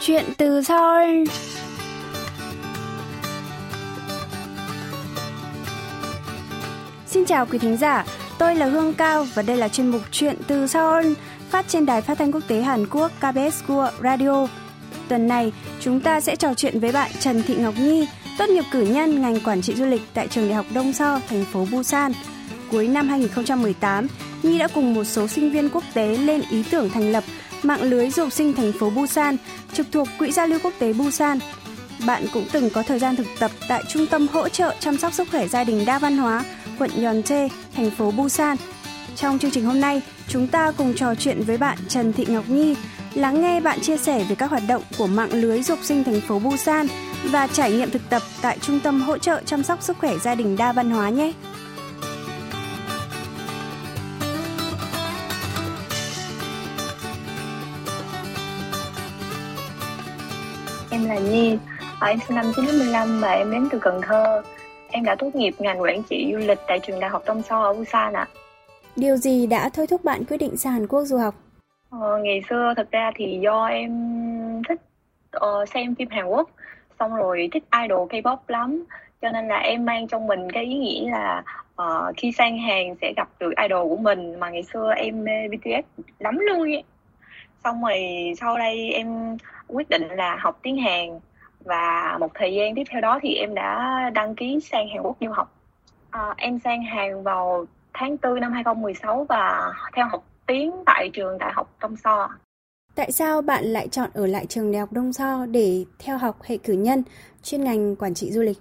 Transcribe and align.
Chuyện 0.00 0.24
từ 0.36 0.62
Seoul 0.62 1.24
Xin 7.06 7.24
chào 7.24 7.46
quý 7.46 7.58
thính 7.58 7.76
giả, 7.76 8.04
tôi 8.38 8.54
là 8.54 8.66
Hương 8.66 8.94
Cao 8.94 9.26
và 9.34 9.42
đây 9.42 9.56
là 9.56 9.68
chuyên 9.68 9.88
mục 9.88 10.00
Chuyện 10.10 10.36
từ 10.46 10.66
Seoul 10.66 11.12
phát 11.50 11.68
trên 11.68 11.86
đài 11.86 12.02
phát 12.02 12.18
thanh 12.18 12.32
quốc 12.32 12.42
tế 12.48 12.60
Hàn 12.60 12.86
Quốc 12.86 13.12
KBS 13.18 13.64
World 13.66 13.90
Radio. 14.02 14.46
Tuần 15.08 15.28
này, 15.28 15.52
chúng 15.80 16.00
ta 16.00 16.20
sẽ 16.20 16.36
trò 16.36 16.54
chuyện 16.54 16.80
với 16.80 16.92
bạn 16.92 17.10
Trần 17.20 17.42
Thị 17.42 17.54
Ngọc 17.56 17.74
Nhi, 17.78 18.08
tốt 18.38 18.48
nghiệp 18.48 18.64
cử 18.72 18.82
nhân 18.82 19.22
ngành 19.22 19.40
quản 19.40 19.62
trị 19.62 19.74
du 19.74 19.86
lịch 19.86 20.02
tại 20.14 20.28
trường 20.28 20.44
đại 20.44 20.54
học 20.54 20.66
Đông 20.74 20.92
So, 20.92 21.20
thành 21.28 21.44
phố 21.44 21.66
Busan. 21.72 22.12
Cuối 22.70 22.88
năm 22.88 23.08
2018, 23.08 24.06
Nhi 24.42 24.58
đã 24.58 24.68
cùng 24.68 24.94
một 24.94 25.04
số 25.04 25.28
sinh 25.28 25.50
viên 25.50 25.68
quốc 25.68 25.84
tế 25.94 26.16
lên 26.16 26.42
ý 26.50 26.62
tưởng 26.70 26.90
thành 26.90 27.12
lập 27.12 27.24
mạng 27.62 27.82
lưới 27.82 28.10
du 28.10 28.22
học 28.22 28.32
sinh 28.32 28.54
thành 28.54 28.72
phố 28.72 28.90
Busan, 28.90 29.36
trực 29.72 29.86
thuộc 29.92 30.08
Quỹ 30.18 30.32
giao 30.32 30.46
lưu 30.46 30.58
quốc 30.62 30.72
tế 30.78 30.92
Busan. 30.92 31.38
Bạn 32.06 32.26
cũng 32.32 32.46
từng 32.52 32.70
có 32.70 32.82
thời 32.82 32.98
gian 32.98 33.16
thực 33.16 33.26
tập 33.38 33.50
tại 33.68 33.82
Trung 33.88 34.06
tâm 34.06 34.28
hỗ 34.28 34.48
trợ 34.48 34.74
chăm 34.80 34.98
sóc 34.98 35.12
sức 35.12 35.28
khỏe 35.30 35.48
gia 35.48 35.64
đình 35.64 35.84
đa 35.86 35.98
văn 35.98 36.16
hóa, 36.16 36.44
quận 36.78 36.90
Yeonche, 36.96 37.48
thành 37.76 37.90
phố 37.90 38.10
Busan. 38.10 38.56
Trong 39.16 39.38
chương 39.38 39.50
trình 39.50 39.64
hôm 39.64 39.80
nay, 39.80 40.02
chúng 40.28 40.46
ta 40.46 40.70
cùng 40.70 40.94
trò 40.94 41.14
chuyện 41.14 41.42
với 41.42 41.56
bạn 41.56 41.78
Trần 41.88 42.12
Thị 42.12 42.26
Ngọc 42.28 42.48
Nhi, 42.48 42.74
lắng 43.14 43.42
nghe 43.42 43.60
bạn 43.60 43.80
chia 43.80 43.96
sẻ 43.96 44.24
về 44.28 44.34
các 44.34 44.50
hoạt 44.50 44.62
động 44.68 44.82
của 44.98 45.06
mạng 45.06 45.32
lưới 45.32 45.62
du 45.62 45.74
học 45.74 45.84
sinh 45.84 46.04
thành 46.04 46.20
phố 46.20 46.38
Busan 46.38 46.86
và 47.24 47.46
trải 47.46 47.72
nghiệm 47.72 47.90
thực 47.90 48.10
tập 48.10 48.22
tại 48.42 48.58
Trung 48.60 48.80
tâm 48.80 49.00
hỗ 49.00 49.18
trợ 49.18 49.40
chăm 49.46 49.62
sóc 49.62 49.82
sức 49.82 49.98
khỏe 49.98 50.18
gia 50.18 50.34
đình 50.34 50.56
đa 50.56 50.72
văn 50.72 50.90
hóa 50.90 51.10
nhé. 51.10 51.32
Em 60.90 61.04
là 61.04 61.18
Nhi, 61.18 61.58
à, 62.00 62.08
em 62.08 62.18
sinh 62.18 62.36
năm 62.36 62.46
1995 62.46 63.20
và 63.20 63.32
em 63.32 63.50
đến 63.50 63.68
từ 63.70 63.78
Cần 63.78 64.00
Thơ. 64.02 64.42
Em 64.90 65.04
đã 65.04 65.14
tốt 65.14 65.34
nghiệp 65.34 65.54
ngành 65.58 65.82
quản 65.82 66.02
trị 66.02 66.30
du 66.32 66.38
lịch 66.38 66.58
tại 66.66 66.80
trường 66.80 67.00
đại 67.00 67.10
học 67.10 67.22
Đông 67.26 67.42
So 67.42 67.62
ở 67.62 67.74
Busan 67.74 68.12
ạ. 68.12 68.28
À. 68.28 68.34
Điều 68.96 69.16
gì 69.16 69.46
đã 69.46 69.68
thôi 69.68 69.86
thúc 69.86 70.04
bạn 70.04 70.24
quyết 70.24 70.36
định 70.36 70.56
sang 70.56 70.72
Hàn 70.72 70.86
Quốc 70.86 71.04
du 71.04 71.18
học? 71.18 71.34
Ờ, 71.90 72.18
ngày 72.22 72.42
xưa 72.48 72.74
thật 72.76 72.90
ra 72.90 73.12
thì 73.14 73.38
do 73.42 73.66
em 73.66 73.92
thích 74.68 74.80
uh, 75.36 75.68
xem 75.68 75.94
phim 75.94 76.08
Hàn 76.10 76.26
Quốc, 76.26 76.50
xong 76.98 77.16
rồi 77.16 77.48
thích 77.52 77.64
idol 77.82 78.08
K-pop 78.08 78.36
lắm, 78.48 78.84
cho 79.22 79.30
nên 79.30 79.48
là 79.48 79.56
em 79.56 79.84
mang 79.84 80.08
trong 80.08 80.26
mình 80.26 80.52
cái 80.52 80.64
ý 80.64 80.78
nghĩ 80.78 81.06
là 81.10 81.42
uh, 81.82 82.16
khi 82.16 82.32
sang 82.32 82.58
Hàn 82.58 82.94
sẽ 83.00 83.12
gặp 83.16 83.28
được 83.40 83.52
idol 83.68 83.88
của 83.88 83.96
mình 83.96 84.40
mà 84.40 84.50
ngày 84.50 84.62
xưa 84.62 84.92
em 84.96 85.24
mê 85.24 85.48
BTS 85.48 86.02
lắm 86.18 86.38
luôn 86.38 86.60
ấy. 86.60 86.84
Xong 87.64 87.82
rồi 87.82 87.98
sau 88.40 88.58
đây 88.58 88.92
em 88.92 89.36
quyết 89.68 89.88
định 89.88 90.08
là 90.08 90.36
học 90.40 90.58
tiếng 90.62 90.76
Hàn 90.76 91.20
và 91.64 92.16
một 92.20 92.30
thời 92.34 92.54
gian 92.54 92.74
tiếp 92.74 92.82
theo 92.90 93.00
đó 93.00 93.18
thì 93.22 93.34
em 93.34 93.54
đã 93.54 94.00
đăng 94.14 94.34
ký 94.34 94.58
sang 94.60 94.88
Hàn 94.88 95.02
Quốc 95.02 95.16
du 95.20 95.30
học. 95.30 95.54
À, 96.10 96.34
em 96.36 96.58
sang 96.58 96.82
Hàn 96.82 97.22
vào 97.22 97.66
tháng 97.94 98.16
4 98.22 98.40
năm 98.40 98.52
2016 98.52 99.26
và 99.28 99.72
theo 99.96 100.08
học 100.08 100.24
tiếng 100.46 100.72
tại 100.86 101.10
trường 101.12 101.38
Đại 101.38 101.52
học 101.54 101.74
Đông 101.80 101.96
So. 101.96 102.28
Tại 102.94 103.12
sao 103.12 103.42
bạn 103.42 103.64
lại 103.64 103.88
chọn 103.88 104.10
ở 104.14 104.26
lại 104.26 104.46
trường 104.46 104.72
Đại 104.72 104.80
học 104.80 104.92
Đông 104.92 105.12
So 105.12 105.46
để 105.46 105.84
theo 105.98 106.18
học 106.18 106.42
hệ 106.42 106.56
cử 106.56 106.72
nhân 106.72 107.02
chuyên 107.42 107.64
ngành 107.64 107.96
quản 107.96 108.14
trị 108.14 108.30
du 108.30 108.42
lịch? 108.42 108.58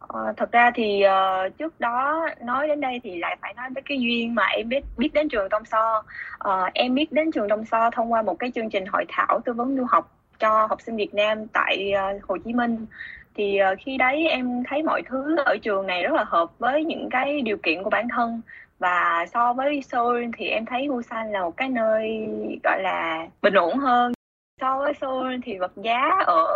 Ờ, 0.00 0.32
thật 0.36 0.52
ra 0.52 0.70
thì 0.74 1.04
uh, 1.06 1.58
trước 1.58 1.80
đó 1.80 2.26
nói 2.40 2.68
đến 2.68 2.80
đây 2.80 3.00
thì 3.04 3.18
lại 3.18 3.36
phải 3.42 3.54
nói 3.54 3.68
tới 3.74 3.82
cái 3.82 4.00
duyên 4.00 4.34
mà 4.34 4.46
em 4.46 4.68
biết 4.68 4.84
biết 4.96 5.14
đến 5.14 5.28
trường 5.28 5.48
Đông 5.48 5.64
So. 5.64 6.02
Uh, 6.48 6.72
em 6.74 6.94
biết 6.94 7.12
đến 7.12 7.32
trường 7.32 7.48
Đông 7.48 7.64
So 7.64 7.90
thông 7.90 8.12
qua 8.12 8.22
một 8.22 8.38
cái 8.38 8.50
chương 8.54 8.70
trình 8.70 8.84
hội 8.86 9.04
thảo 9.08 9.40
tư 9.44 9.52
vấn 9.52 9.76
du 9.76 9.84
học 9.90 10.12
cho 10.38 10.66
học 10.66 10.80
sinh 10.80 10.96
Việt 10.96 11.14
Nam 11.14 11.46
tại 11.46 11.92
uh, 12.16 12.24
Hồ 12.28 12.36
Chí 12.44 12.52
Minh. 12.52 12.86
Thì 13.34 13.58
uh, 13.72 13.78
khi 13.78 13.96
đấy 13.96 14.28
em 14.28 14.62
thấy 14.68 14.82
mọi 14.82 15.02
thứ 15.02 15.36
ở 15.36 15.56
trường 15.62 15.86
này 15.86 16.02
rất 16.02 16.12
là 16.12 16.24
hợp 16.26 16.58
với 16.58 16.84
những 16.84 17.08
cái 17.10 17.40
điều 17.40 17.56
kiện 17.56 17.82
của 17.82 17.90
bản 17.90 18.08
thân. 18.08 18.40
Và 18.78 19.26
so 19.34 19.52
với 19.52 19.82
Seoul 19.82 20.24
thì 20.36 20.48
em 20.48 20.64
thấy 20.64 20.88
Busan 20.88 21.32
là 21.32 21.42
một 21.42 21.56
cái 21.56 21.68
nơi 21.68 22.28
gọi 22.64 22.82
là 22.82 23.26
bình 23.42 23.54
ổn 23.54 23.78
hơn 23.78 24.12
so 24.60 24.78
với 24.78 24.94
Seoul 25.00 25.36
thì 25.44 25.58
vật 25.58 25.72
giá 25.76 26.10
ở 26.26 26.46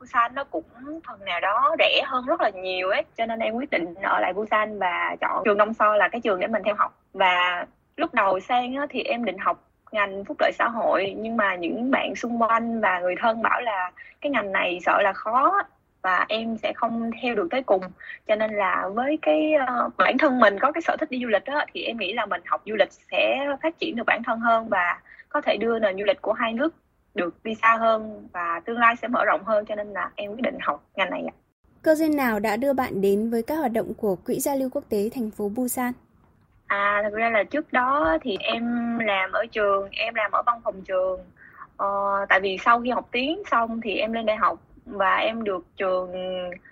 Busan 0.00 0.34
nó 0.34 0.44
cũng 0.44 0.64
phần 1.06 1.24
nào 1.24 1.40
đó 1.40 1.76
rẻ 1.78 2.02
hơn 2.06 2.26
rất 2.26 2.40
là 2.40 2.50
nhiều 2.50 2.88
ấy. 2.88 3.02
Cho 3.16 3.26
nên 3.26 3.38
em 3.38 3.54
quyết 3.54 3.70
định 3.70 3.94
ở 4.02 4.20
lại 4.20 4.32
Busan 4.32 4.78
và 4.78 5.16
chọn 5.20 5.42
trường 5.44 5.58
Đông 5.58 5.74
So 5.74 5.96
là 5.96 6.08
cái 6.08 6.20
trường 6.20 6.40
để 6.40 6.46
mình 6.46 6.62
theo 6.64 6.74
học. 6.74 6.98
Và 7.12 7.66
lúc 7.96 8.14
đầu 8.14 8.40
sang 8.40 8.74
thì 8.90 9.02
em 9.02 9.24
định 9.24 9.38
học 9.38 9.64
ngành 9.92 10.24
phúc 10.24 10.36
lợi 10.40 10.52
xã 10.58 10.68
hội 10.68 11.14
nhưng 11.18 11.36
mà 11.36 11.54
những 11.54 11.90
bạn 11.90 12.14
xung 12.14 12.42
quanh 12.42 12.80
và 12.80 13.00
người 13.00 13.14
thân 13.20 13.42
bảo 13.42 13.60
là 13.60 13.92
cái 14.20 14.30
ngành 14.30 14.52
này 14.52 14.78
sợ 14.86 15.02
là 15.02 15.12
khó 15.12 15.62
và 16.02 16.26
em 16.28 16.56
sẽ 16.56 16.72
không 16.76 17.10
theo 17.22 17.34
được 17.34 17.48
tới 17.50 17.62
cùng. 17.62 17.82
Cho 18.28 18.34
nên 18.34 18.50
là 18.50 18.88
với 18.94 19.18
cái 19.22 19.52
uh, 19.62 19.96
bản 19.96 20.18
thân 20.18 20.40
mình 20.40 20.58
có 20.58 20.72
cái 20.72 20.82
sở 20.82 20.96
thích 21.00 21.10
đi 21.10 21.20
du 21.22 21.28
lịch 21.28 21.44
đó 21.44 21.64
thì 21.74 21.82
em 21.82 21.96
nghĩ 21.96 22.12
là 22.12 22.26
mình 22.26 22.42
học 22.46 22.62
du 22.66 22.74
lịch 22.74 22.92
sẽ 22.92 23.46
phát 23.62 23.78
triển 23.78 23.96
được 23.96 24.04
bản 24.06 24.22
thân 24.22 24.40
hơn 24.40 24.68
và 24.68 25.00
có 25.28 25.40
thể 25.40 25.56
đưa 25.56 25.78
nền 25.78 25.98
du 25.98 26.04
lịch 26.04 26.22
của 26.22 26.32
hai 26.32 26.52
nước 26.52 26.74
được 27.14 27.44
đi 27.44 27.54
xa 27.62 27.76
hơn 27.80 28.28
và 28.32 28.60
tương 28.64 28.78
lai 28.78 28.96
sẽ 29.02 29.08
mở 29.08 29.24
rộng 29.24 29.44
hơn 29.44 29.64
cho 29.66 29.74
nên 29.74 29.92
là 29.92 30.10
em 30.14 30.30
quyết 30.30 30.42
định 30.42 30.58
học 30.60 30.84
ngành 30.96 31.10
này 31.10 31.24
ạ. 31.26 31.34
Cơ 31.82 31.94
duyên 31.94 32.16
nào 32.16 32.40
đã 32.40 32.56
đưa 32.56 32.72
bạn 32.72 33.00
đến 33.00 33.30
với 33.30 33.42
các 33.42 33.56
hoạt 33.56 33.72
động 33.72 33.94
của 33.96 34.16
Quỹ 34.16 34.40
giao 34.40 34.56
lưu 34.56 34.68
quốc 34.72 34.84
tế 34.88 35.10
thành 35.14 35.30
phố 35.30 35.48
Busan? 35.48 35.92
À, 36.66 37.02
thực 37.04 37.16
ra 37.16 37.30
là 37.30 37.44
trước 37.44 37.72
đó 37.72 38.18
thì 38.22 38.36
em 38.40 38.98
làm 38.98 39.32
ở 39.32 39.46
trường, 39.52 39.88
em 39.90 40.14
làm 40.14 40.30
ở 40.32 40.42
văn 40.46 40.60
phòng 40.64 40.82
trường. 40.82 41.20
Ờ, 41.76 41.88
tại 42.28 42.40
vì 42.40 42.58
sau 42.64 42.80
khi 42.80 42.90
học 42.90 43.08
tiếng 43.12 43.42
xong 43.50 43.80
thì 43.80 43.96
em 43.96 44.12
lên 44.12 44.26
đại 44.26 44.36
học 44.36 44.58
và 44.86 45.16
em 45.16 45.44
được 45.44 45.66
trường 45.76 46.12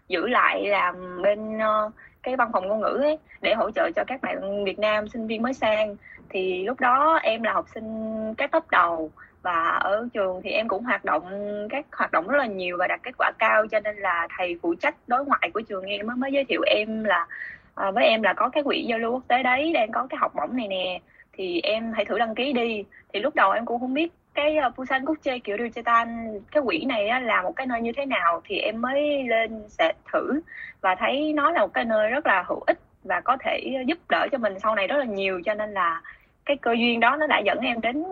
giữ 0.08 0.28
lại 0.28 0.66
làm 0.66 1.22
bên 1.22 1.56
uh, 1.56 1.92
cái 2.22 2.36
văn 2.36 2.50
phòng 2.52 2.68
ngôn 2.68 2.80
ngữ 2.80 2.98
ấy 3.02 3.18
để 3.40 3.54
hỗ 3.54 3.70
trợ 3.70 3.90
cho 3.96 4.04
các 4.06 4.22
bạn 4.22 4.64
Việt 4.64 4.78
Nam 4.78 5.08
sinh 5.08 5.26
viên 5.26 5.42
mới 5.42 5.54
sang 5.54 5.96
thì 6.28 6.64
lúc 6.64 6.80
đó 6.80 7.18
em 7.22 7.42
là 7.42 7.52
học 7.52 7.66
sinh 7.74 8.34
cái 8.38 8.48
top 8.48 8.70
đầu 8.70 9.10
và 9.42 9.68
ở 9.68 10.08
trường 10.12 10.40
thì 10.44 10.50
em 10.50 10.68
cũng 10.68 10.84
hoạt 10.84 11.04
động 11.04 11.24
các 11.70 11.86
hoạt 11.92 12.12
động 12.12 12.28
rất 12.28 12.38
là 12.38 12.46
nhiều 12.46 12.76
và 12.78 12.86
đạt 12.86 13.00
kết 13.02 13.12
quả 13.18 13.32
cao 13.38 13.66
cho 13.66 13.80
nên 13.80 13.96
là 13.96 14.28
thầy 14.38 14.58
phụ 14.62 14.74
trách 14.74 14.94
đối 15.06 15.24
ngoại 15.24 15.50
của 15.54 15.60
trường 15.60 15.84
em 15.84 16.06
mới 16.16 16.32
giới 16.32 16.44
thiệu 16.44 16.62
em 16.66 17.04
là 17.04 17.26
à, 17.74 17.90
với 17.90 18.04
em 18.04 18.22
là 18.22 18.32
có 18.32 18.48
cái 18.48 18.62
quỹ 18.62 18.82
giao 18.82 18.98
lưu 18.98 19.12
quốc 19.12 19.22
tế 19.28 19.42
đấy 19.42 19.72
đang 19.72 19.92
có 19.92 20.06
cái 20.10 20.18
học 20.20 20.32
bổng 20.34 20.56
này 20.56 20.68
nè. 20.68 21.00
Thì 21.32 21.60
em 21.60 21.92
hãy 21.92 22.04
thử 22.04 22.18
đăng 22.18 22.34
ký 22.34 22.52
đi. 22.52 22.84
Thì 23.12 23.20
lúc 23.20 23.34
đầu 23.34 23.50
em 23.50 23.66
cũng 23.66 23.80
không 23.80 23.94
biết 23.94 24.12
cái 24.34 24.56
à, 24.56 24.70
Busan 24.76 25.04
Quốc 25.04 25.18
Chê 25.22 25.38
kiểu 25.38 25.56
Ryochetan 25.56 26.38
cái 26.50 26.62
quỹ 26.66 26.84
này 26.84 27.08
á, 27.08 27.20
là 27.20 27.42
một 27.42 27.52
cái 27.56 27.66
nơi 27.66 27.80
như 27.80 27.92
thế 27.96 28.06
nào 28.06 28.40
thì 28.44 28.58
em 28.58 28.80
mới 28.80 29.24
lên 29.28 29.62
sẽ 29.68 29.92
thử 30.12 30.40
và 30.80 30.94
thấy 30.94 31.32
nó 31.32 31.50
là 31.50 31.60
một 31.60 31.74
cái 31.74 31.84
nơi 31.84 32.10
rất 32.10 32.26
là 32.26 32.44
hữu 32.48 32.60
ích 32.66 32.78
và 33.04 33.20
có 33.20 33.36
thể 33.40 33.84
giúp 33.86 33.98
đỡ 34.08 34.26
cho 34.32 34.38
mình 34.38 34.60
sau 34.60 34.74
này 34.74 34.86
rất 34.86 34.96
là 34.96 35.04
nhiều. 35.04 35.40
Cho 35.44 35.54
nên 35.54 35.72
là 35.72 36.00
cái 36.44 36.56
cơ 36.56 36.72
duyên 36.72 37.00
đó 37.00 37.16
nó 37.16 37.26
đã 37.26 37.38
dẫn 37.38 37.58
em 37.60 37.80
đến 37.80 38.04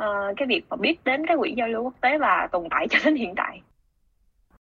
uh, 0.00 0.36
cái 0.36 0.48
việc 0.48 0.64
mà 0.70 0.76
biết 0.76 1.04
đến 1.04 1.26
cái 1.26 1.36
quỹ 1.36 1.54
giao 1.56 1.68
lưu 1.68 1.82
quốc 1.82 1.94
tế 2.00 2.18
và 2.18 2.48
tồn 2.52 2.68
tại 2.70 2.86
cho 2.90 2.98
đến 3.04 3.16
hiện 3.16 3.34
tại 3.36 3.60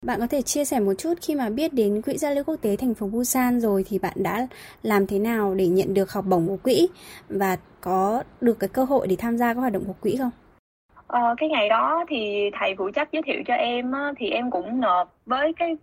bạn 0.06 0.20
có 0.20 0.26
thể 0.26 0.42
chia 0.42 0.64
sẻ 0.64 0.80
một 0.80 0.92
chút 0.98 1.14
khi 1.22 1.34
mà 1.34 1.48
biết 1.48 1.72
đến 1.72 2.02
Quỹ 2.02 2.16
Giao 2.16 2.34
lưu 2.34 2.44
Quốc 2.44 2.56
tế 2.62 2.76
thành 2.76 2.94
phố 2.94 3.06
Busan 3.06 3.60
rồi 3.60 3.84
thì 3.88 3.98
bạn 3.98 4.12
đã 4.16 4.46
làm 4.82 5.06
thế 5.06 5.18
nào 5.18 5.54
để 5.54 5.66
nhận 5.66 5.94
được 5.94 6.12
học 6.12 6.24
bổng 6.28 6.48
của 6.48 6.56
quỹ 6.56 6.88
và 7.28 7.56
có 7.80 8.22
được 8.40 8.56
cái 8.60 8.68
cơ 8.68 8.84
hội 8.84 9.06
để 9.06 9.16
tham 9.18 9.38
gia 9.38 9.54
các 9.54 9.60
hoạt 9.60 9.72
động 9.72 9.84
của 9.86 9.92
quỹ 10.00 10.16
không? 10.16 10.30
Ờ, 11.06 11.34
cái 11.38 11.48
ngày 11.48 11.68
đó 11.68 12.04
thì 12.08 12.50
thầy 12.52 12.74
phụ 12.78 12.90
trách 12.90 13.08
giới 13.12 13.22
thiệu 13.22 13.42
cho 13.46 13.54
em 13.54 13.92
á, 13.92 14.12
thì 14.16 14.30
em 14.30 14.50
cũng 14.50 14.80
nộp 14.80 15.14
với 15.26 15.52
cái 15.56 15.76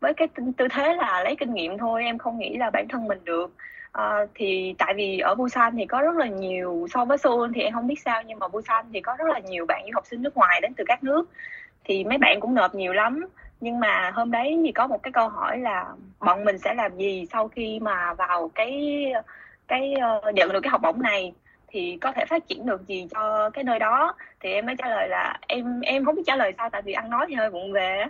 với 0.00 0.14
cái 0.14 0.28
tư 0.56 0.68
thế 0.70 0.94
là 0.94 1.22
lấy 1.24 1.36
kinh 1.36 1.54
nghiệm 1.54 1.78
thôi 1.78 2.02
em 2.04 2.18
không 2.18 2.38
nghĩ 2.38 2.56
là 2.56 2.70
bản 2.70 2.86
thân 2.88 3.08
mình 3.08 3.18
được 3.24 3.52
uh, 3.98 4.30
thì 4.34 4.74
tại 4.78 4.94
vì 4.96 5.18
ở 5.18 5.34
Busan 5.34 5.76
thì 5.76 5.86
có 5.86 6.00
rất 6.00 6.16
là 6.16 6.26
nhiều 6.26 6.86
so 6.90 7.04
với 7.04 7.18
Seoul 7.18 7.50
thì 7.54 7.62
em 7.62 7.72
không 7.72 7.86
biết 7.86 8.00
sao 8.04 8.22
nhưng 8.26 8.38
mà 8.38 8.48
Busan 8.48 8.86
thì 8.92 9.00
có 9.00 9.16
rất 9.18 9.28
là 9.28 9.38
nhiều 9.38 9.66
bạn 9.66 9.82
du 9.86 9.90
học 9.94 10.06
sinh 10.06 10.22
nước 10.22 10.36
ngoài 10.36 10.60
đến 10.60 10.74
từ 10.74 10.84
các 10.86 11.04
nước. 11.04 11.30
Thì 11.84 12.04
mấy 12.04 12.18
bạn 12.18 12.40
cũng 12.40 12.54
nộp 12.54 12.74
nhiều 12.74 12.92
lắm. 12.92 13.26
Nhưng 13.60 13.80
mà 13.80 14.10
hôm 14.14 14.30
đấy 14.30 14.60
thì 14.64 14.72
có 14.72 14.86
một 14.86 15.02
cái 15.02 15.12
câu 15.12 15.28
hỏi 15.28 15.58
là 15.58 15.86
bọn 16.20 16.44
mình 16.44 16.58
sẽ 16.58 16.74
làm 16.74 16.96
gì 16.96 17.26
sau 17.32 17.48
khi 17.48 17.78
mà 17.80 18.14
vào 18.14 18.50
cái 18.54 19.04
cái 19.68 19.94
uh, 20.28 20.34
nhận 20.34 20.52
được 20.52 20.60
cái 20.62 20.70
học 20.70 20.82
bổng 20.82 21.02
này? 21.02 21.32
Thì 21.68 21.98
có 22.00 22.12
thể 22.12 22.24
phát 22.24 22.48
triển 22.48 22.66
được 22.66 22.86
gì 22.86 23.06
cho 23.14 23.50
cái 23.50 23.64
nơi 23.64 23.78
đó? 23.78 24.14
Thì 24.40 24.52
em 24.52 24.66
mới 24.66 24.74
trả 24.78 24.88
lời 24.88 25.08
là 25.08 25.38
em 25.46 25.80
em 25.80 26.04
không 26.04 26.14
biết 26.14 26.22
trả 26.26 26.36
lời 26.36 26.52
sao 26.58 26.70
tại 26.70 26.82
vì 26.82 26.92
ăn 26.92 27.10
nói 27.10 27.26
thì 27.28 27.34
hơi 27.34 27.50
vụng 27.50 27.72
về 27.72 28.04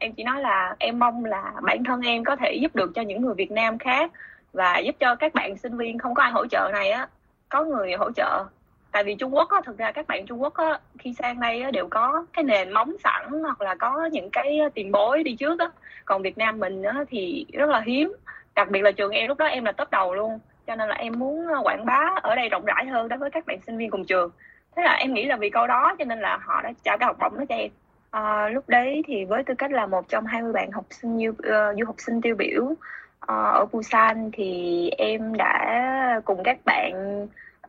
em 0.00 0.12
chỉ 0.12 0.24
nói 0.24 0.40
là 0.40 0.76
em 0.78 0.98
mong 0.98 1.24
là 1.24 1.52
bản 1.62 1.84
thân 1.84 2.00
em 2.00 2.24
có 2.24 2.36
thể 2.36 2.52
giúp 2.54 2.74
được 2.74 2.92
cho 2.94 3.02
những 3.02 3.22
người 3.22 3.34
Việt 3.34 3.50
Nam 3.50 3.78
khác 3.78 4.10
và 4.52 4.78
giúp 4.78 4.94
cho 5.00 5.14
các 5.14 5.34
bạn 5.34 5.56
sinh 5.56 5.76
viên 5.76 5.98
không 5.98 6.14
có 6.14 6.22
ai 6.22 6.32
hỗ 6.32 6.46
trợ 6.46 6.70
này 6.72 6.90
á 6.90 7.08
có 7.50 7.64
người 7.64 7.92
hỗ 7.92 8.12
trợ. 8.12 8.44
Tại 8.92 9.04
vì 9.04 9.14
Trung 9.14 9.34
Quốc 9.34 9.50
á, 9.50 9.60
thực 9.64 9.78
ra 9.78 9.92
các 9.92 10.06
bạn 10.06 10.26
Trung 10.26 10.42
Quốc 10.42 10.54
á, 10.54 10.80
khi 10.98 11.12
sang 11.12 11.40
đây 11.40 11.62
á, 11.62 11.70
đều 11.70 11.88
có 11.88 12.24
cái 12.32 12.44
nền 12.44 12.72
móng 12.72 12.96
sẵn 13.04 13.42
hoặc 13.42 13.60
là 13.60 13.74
có 13.74 14.06
những 14.12 14.30
cái 14.30 14.60
tiền 14.74 14.92
bối 14.92 15.22
đi 15.22 15.36
trước 15.36 15.58
á. 15.58 15.70
Còn 16.04 16.22
Việt 16.22 16.38
Nam 16.38 16.58
mình 16.58 16.82
á, 16.82 17.04
thì 17.08 17.46
rất 17.52 17.70
là 17.70 17.80
hiếm. 17.80 18.12
Đặc 18.54 18.70
biệt 18.70 18.80
là 18.80 18.92
trường 18.92 19.12
em 19.12 19.28
lúc 19.28 19.38
đó 19.38 19.46
em 19.46 19.64
là 19.64 19.72
top 19.72 19.90
đầu 19.90 20.14
luôn. 20.14 20.38
Cho 20.66 20.76
nên 20.76 20.88
là 20.88 20.94
em 20.94 21.18
muốn 21.18 21.46
ờ, 21.46 21.60
quảng 21.64 21.84
bá 21.84 22.10
ở 22.22 22.34
đây 22.34 22.48
rộng 22.48 22.64
rãi 22.64 22.86
hơn 22.86 23.08
đối 23.08 23.18
với 23.18 23.30
các 23.30 23.46
bạn 23.46 23.58
sinh 23.66 23.76
viên 23.76 23.90
cùng 23.90 24.04
trường. 24.04 24.30
Thế 24.76 24.82
là 24.82 24.92
em 24.92 25.14
nghĩ 25.14 25.24
là 25.24 25.36
vì 25.36 25.50
câu 25.50 25.66
đó 25.66 25.94
cho 25.98 26.04
nên 26.04 26.20
là 26.20 26.38
họ 26.42 26.62
đã 26.62 26.72
trao 26.84 26.98
cái 26.98 27.06
học 27.06 27.16
bổng 27.20 27.38
đó 27.38 27.44
cho 27.48 27.54
em. 27.54 27.70
À, 28.10 28.48
lúc 28.48 28.68
đấy 28.68 29.02
thì 29.06 29.24
với 29.24 29.44
tư 29.44 29.54
cách 29.58 29.72
là 29.72 29.86
một 29.86 30.08
trong 30.08 30.26
20 30.26 30.52
bạn 30.52 30.70
học 30.70 30.84
sinh 30.90 31.18
du, 31.18 31.30
uh, 31.30 31.38
ờ, 31.38 31.74
du 31.78 31.86
học 31.86 31.94
sinh 31.98 32.20
tiêu 32.20 32.34
biểu 32.38 32.74
Ờ, 33.20 33.52
ở 33.52 33.66
Busan 33.72 34.30
thì 34.32 34.90
em 34.98 35.34
đã 35.36 36.20
cùng 36.24 36.42
các 36.44 36.58
bạn 36.64 37.26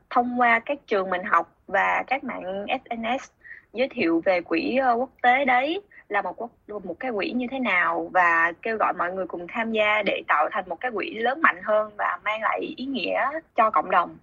thông 0.09 0.39
qua 0.39 0.59
các 0.59 0.77
trường 0.87 1.09
mình 1.09 1.23
học 1.23 1.55
và 1.67 2.03
các 2.07 2.23
mạng 2.23 2.65
SNS 2.67 3.29
giới 3.73 3.87
thiệu 3.91 4.21
về 4.25 4.41
quỹ 4.41 4.77
ờ, 4.77 4.93
quốc 4.93 5.09
tế 5.21 5.45
đấy 5.45 5.81
là 6.09 6.21
một 6.21 6.33
quốc, 6.37 6.51
một 6.85 6.99
cái 6.99 7.11
quỹ 7.11 7.31
như 7.31 7.45
thế 7.51 7.59
nào 7.59 8.09
và 8.13 8.53
kêu 8.61 8.77
gọi 8.77 8.93
mọi 8.97 9.13
người 9.13 9.27
cùng 9.27 9.47
tham 9.49 9.71
gia 9.71 10.03
để 10.03 10.21
tạo 10.27 10.49
thành 10.51 10.69
một 10.69 10.79
cái 10.79 10.91
quỹ 10.91 11.09
lớn 11.09 11.41
mạnh 11.41 11.61
hơn 11.63 11.91
và 11.97 12.19
mang 12.23 12.41
lại 12.41 12.59
ý 12.77 12.85
nghĩa 12.85 13.19
cho 13.55 13.69
cộng 13.69 13.91
đồng. 13.91 14.17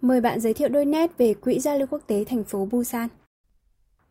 Mời 0.00 0.20
bạn 0.20 0.40
giới 0.40 0.54
thiệu 0.54 0.68
đôi 0.68 0.84
nét 0.84 1.10
về 1.18 1.34
quỹ 1.34 1.58
giao 1.58 1.78
lưu 1.78 1.86
quốc 1.90 2.00
tế 2.06 2.24
thành 2.28 2.44
phố 2.44 2.68
Busan. 2.72 3.08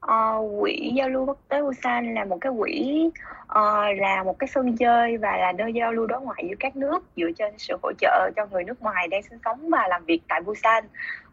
Ờ, 0.08 0.38
uh, 0.38 0.62
quỹ 0.62 0.92
giao 0.96 1.10
lưu 1.10 1.26
quốc 1.26 1.38
tế 1.50 1.62
Busan 1.62 2.14
là 2.14 2.26
một 2.26 2.38
cái 2.42 2.52
quỹ 2.60 3.04
uh, 3.06 3.14
ờ, 3.48 3.94
là 3.94 4.24
một 4.24 4.40
cái 4.40 4.48
sân 4.48 4.78
chơi 4.78 5.18
và 5.18 5.38
là 5.38 5.52
nơi 5.52 5.74
giao 5.74 5.94
lưu 5.94 6.06
đối 6.06 6.22
ngoại 6.22 6.46
giữa 6.50 6.56
các 6.60 6.76
nước 6.76 7.04
dựa 7.16 7.32
trên 7.38 7.54
sự 7.58 7.78
hỗ 7.84 7.92
trợ 8.00 8.32
cho 8.36 8.46
người 8.52 8.64
nước 8.64 8.82
ngoài 8.82 9.08
đang 9.08 9.24
sinh 9.24 9.40
sống 9.46 9.70
và 9.70 9.88
làm 9.88 10.06
việc 10.06 10.22
tại 10.28 10.42
Busan. 10.42 10.84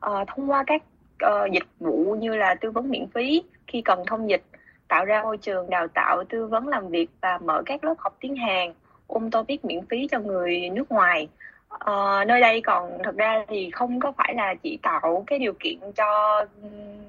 Uh, 0.07 0.29
thông 0.29 0.51
qua 0.51 0.65
các 0.67 0.83
uh, 1.27 1.53
dịch 1.53 1.63
vụ 1.81 2.17
như 2.21 2.37
là 2.37 2.55
tư 2.55 2.71
vấn 2.71 2.91
miễn 2.91 3.07
phí 3.15 3.43
khi 3.67 3.83
cần 3.83 4.03
thông 4.07 4.31
dịch 4.31 4.43
tạo 4.89 5.05
ra 5.05 5.23
môi 5.23 5.37
trường 5.37 5.71
đào 5.71 5.89
tạo 5.89 6.25
tư 6.29 6.47
vấn 6.47 6.69
làm 6.69 6.89
việc 6.89 7.11
và 7.21 7.39
mở 7.39 7.63
các 7.67 7.85
lớp 7.85 7.95
học 7.99 8.17
tiếng 8.21 8.37
Hàn 8.37 8.73
ôn 9.07 9.31
topic 9.31 9.65
miễn 9.65 9.87
phí 9.87 10.09
cho 10.11 10.19
người 10.19 10.71
nước 10.71 10.91
ngoài 10.91 11.29
uh, 11.75 12.27
nơi 12.27 12.41
đây 12.41 12.61
còn 12.61 12.99
thật 13.05 13.17
ra 13.17 13.45
thì 13.49 13.71
không 13.71 14.01
có 14.01 14.13
phải 14.13 14.35
là 14.35 14.55
chỉ 14.63 14.79
tạo 14.83 15.25
cái 15.27 15.39
điều 15.39 15.53
kiện 15.61 15.79
cho 15.97 16.45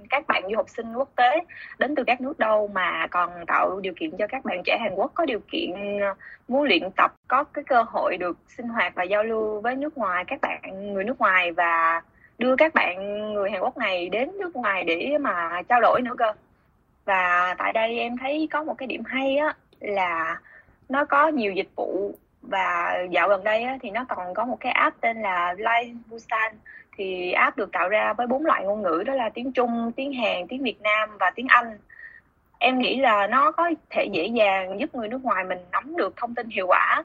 các 0.09 0.27
bạn 0.27 0.43
du 0.49 0.55
học 0.55 0.69
sinh 0.69 0.93
quốc 0.93 1.09
tế 1.15 1.43
đến 1.79 1.95
từ 1.95 2.03
các 2.03 2.21
nước 2.21 2.39
đâu 2.39 2.67
mà 2.73 3.07
còn 3.11 3.29
tạo 3.47 3.79
điều 3.79 3.93
kiện 3.93 4.17
cho 4.17 4.27
các 4.27 4.45
bạn 4.45 4.61
trẻ 4.65 4.77
Hàn 4.81 4.95
Quốc 4.95 5.11
có 5.15 5.25
điều 5.25 5.39
kiện 5.51 5.99
ờ, 5.99 6.13
muốn 6.47 6.63
luyện 6.63 6.91
tập 6.97 7.13
có 7.27 7.43
cái 7.43 7.63
cơ 7.63 7.83
hội 7.87 8.17
được 8.17 8.37
sinh 8.57 8.67
hoạt 8.67 8.95
và 8.95 9.03
giao 9.03 9.23
lưu 9.23 9.61
với 9.61 9.75
nước 9.75 9.97
ngoài 9.97 10.23
các 10.27 10.41
bạn 10.41 10.93
người 10.93 11.03
nước 11.03 11.19
ngoài 11.19 11.51
và 11.51 12.01
đưa 12.37 12.55
các 12.55 12.73
bạn 12.73 12.95
người 13.33 13.51
Hàn 13.51 13.61
Quốc 13.61 13.77
này 13.77 14.09
đến 14.09 14.31
nước 14.39 14.55
ngoài 14.55 14.83
để 14.83 15.17
mà 15.17 15.61
trao 15.69 15.81
đổi 15.81 16.01
nữa 16.01 16.15
cơ. 16.17 16.33
Và 17.05 17.55
tại 17.57 17.73
đây 17.73 17.99
em 17.99 18.17
thấy 18.17 18.47
có 18.51 18.63
một 18.63 18.73
cái 18.77 18.87
điểm 18.87 19.03
hay 19.05 19.37
á 19.37 19.53
là 19.79 20.39
nó 20.89 21.05
có 21.05 21.27
nhiều 21.27 21.51
dịch 21.51 21.69
vụ 21.75 22.15
và 22.41 22.97
dạo 23.11 23.29
gần 23.29 23.43
đây 23.43 23.63
á, 23.63 23.77
thì 23.81 23.89
nó 23.89 24.05
còn 24.09 24.33
có 24.33 24.45
một 24.45 24.57
cái 24.59 24.71
app 24.71 25.01
tên 25.01 25.21
là 25.21 25.53
Live 25.57 25.93
Busan 26.09 26.53
thì 26.97 27.31
app 27.31 27.57
được 27.57 27.71
tạo 27.71 27.89
ra 27.89 28.13
với 28.13 28.27
bốn 28.27 28.45
loại 28.45 28.63
ngôn 28.63 28.81
ngữ 28.81 29.03
đó 29.05 29.13
là 29.13 29.29
tiếng 29.29 29.51
Trung, 29.51 29.91
tiếng 29.95 30.13
Hàn, 30.13 30.47
tiếng 30.49 30.63
Việt 30.63 30.81
Nam 30.81 31.09
và 31.19 31.31
tiếng 31.35 31.47
Anh. 31.47 31.77
Em 32.59 32.79
nghĩ 32.79 32.99
là 32.99 33.27
nó 33.27 33.51
có 33.51 33.69
thể 33.89 34.05
dễ 34.13 34.25
dàng 34.25 34.79
giúp 34.79 34.95
người 34.95 35.07
nước 35.07 35.23
ngoài 35.23 35.43
mình 35.43 35.57
nắm 35.71 35.95
được 35.97 36.13
thông 36.17 36.35
tin 36.35 36.49
hiệu 36.49 36.67
quả. 36.67 37.03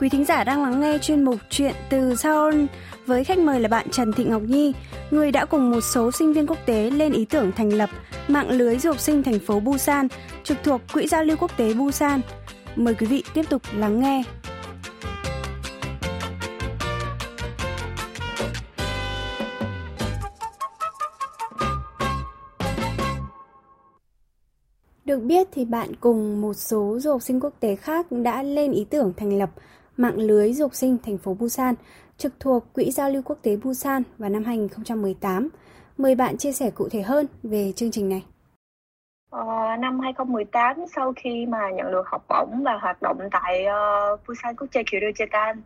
Quý 0.00 0.08
thính 0.08 0.24
giả 0.24 0.44
đang 0.44 0.62
lắng 0.62 0.80
nghe 0.80 0.98
chuyên 0.98 1.24
mục 1.24 1.36
Chuyện 1.50 1.72
từ 1.90 2.14
Seoul 2.14 2.64
với 3.06 3.24
khách 3.24 3.38
mời 3.38 3.60
là 3.60 3.68
bạn 3.68 3.86
Trần 3.90 4.12
Thị 4.12 4.24
Ngọc 4.24 4.42
Nhi, 4.42 4.74
người 5.10 5.32
đã 5.32 5.44
cùng 5.44 5.70
một 5.70 5.80
số 5.80 6.10
sinh 6.12 6.32
viên 6.32 6.46
quốc 6.46 6.58
tế 6.66 6.90
lên 6.90 7.12
ý 7.12 7.24
tưởng 7.24 7.52
thành 7.52 7.72
lập 7.72 7.90
mạng 8.28 8.50
lưới 8.50 8.78
du 8.78 8.90
học 8.90 9.00
sinh 9.00 9.22
thành 9.22 9.38
phố 9.38 9.60
Busan, 9.60 10.08
trực 10.44 10.56
thuộc 10.64 10.80
Quỹ 10.92 11.06
giao 11.06 11.24
lưu 11.24 11.36
quốc 11.40 11.56
tế 11.56 11.74
Busan. 11.74 12.20
Mời 12.76 12.94
quý 12.94 13.06
vị 13.06 13.24
tiếp 13.34 13.42
tục 13.50 13.62
lắng 13.74 14.00
nghe. 14.00 14.22
Được 25.04 25.18
biết 25.18 25.48
thì 25.52 25.64
bạn 25.64 25.96
cùng 26.00 26.40
một 26.40 26.54
số 26.54 26.98
du 27.00 27.10
học 27.10 27.22
sinh 27.22 27.40
quốc 27.40 27.52
tế 27.60 27.76
khác 27.76 28.06
đã 28.10 28.42
lên 28.42 28.72
ý 28.72 28.84
tưởng 28.90 29.12
thành 29.16 29.38
lập 29.38 29.50
mạng 29.96 30.16
lưới 30.16 30.52
du 30.52 30.64
học 30.64 30.74
sinh 30.74 30.98
thành 31.06 31.18
phố 31.18 31.34
Busan 31.34 31.74
trực 32.16 32.40
thuộc 32.40 32.72
Quỹ 32.72 32.90
giao 32.90 33.10
lưu 33.10 33.22
quốc 33.24 33.38
tế 33.42 33.56
Busan 33.64 34.02
vào 34.18 34.30
năm 34.30 34.44
2018. 34.44 35.48
Mời 35.98 36.14
bạn 36.14 36.36
chia 36.36 36.52
sẻ 36.52 36.70
cụ 36.74 36.88
thể 36.88 37.02
hơn 37.02 37.26
về 37.42 37.72
chương 37.76 37.90
trình 37.90 38.08
này. 38.08 38.24
Ờ, 39.30 39.76
năm 39.78 40.00
2018 40.00 40.76
sau 40.96 41.12
khi 41.16 41.46
mà 41.46 41.70
nhận 41.70 41.92
được 41.92 42.06
học 42.06 42.24
bổng 42.28 42.62
và 42.62 42.78
hoạt 42.80 43.02
động 43.02 43.18
tại 43.30 43.66
uh, 43.66 44.20
Busan 44.28 44.56
Quốc 44.56 44.66
tế 44.72 44.82
Kyoryujetan 44.82 45.56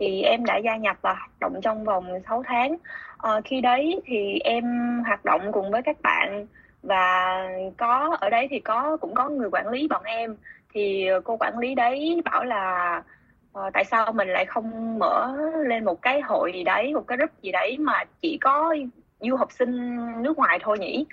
thì 0.00 0.22
em 0.22 0.44
đã 0.44 0.56
gia 0.56 0.76
nhập 0.76 0.96
và 1.02 1.14
hoạt 1.14 1.30
động 1.40 1.60
trong 1.62 1.84
vòng 1.84 2.06
6 2.28 2.42
tháng. 2.46 2.72
Uh, 2.72 3.44
khi 3.44 3.60
đấy 3.60 4.00
thì 4.04 4.38
em 4.44 4.64
hoạt 5.06 5.24
động 5.24 5.52
cùng 5.52 5.70
với 5.70 5.82
các 5.82 5.96
bạn 6.02 6.46
và 6.82 7.38
có 7.76 8.16
ở 8.20 8.30
đấy 8.30 8.46
thì 8.50 8.60
có 8.60 8.96
cũng 9.00 9.14
có 9.14 9.28
người 9.28 9.50
quản 9.52 9.68
lý 9.68 9.88
bọn 9.88 10.02
em 10.04 10.36
thì 10.74 11.06
ờ, 11.06 11.20
cô 11.24 11.36
quản 11.36 11.58
lý 11.58 11.74
đấy 11.74 12.22
bảo 12.24 12.44
là 12.44 13.02
uh, 13.58 13.72
tại 13.72 13.84
sao 13.84 14.12
mình 14.12 14.28
lại 14.28 14.46
không 14.46 14.98
mở 14.98 15.36
lên 15.66 15.84
một 15.84 16.02
cái 16.02 16.20
hội 16.20 16.52
gì 16.54 16.64
đấy 16.64 16.94
một 16.94 17.04
cái 17.06 17.18
group 17.18 17.30
gì 17.42 17.52
đấy 17.52 17.78
mà 17.78 18.04
chỉ 18.22 18.38
có 18.40 18.74
du 19.20 19.36
học 19.36 19.52
sinh 19.52 19.96
nước 20.22 20.38
ngoài 20.38 20.58
thôi 20.62 20.78
nhỉ 20.78 21.06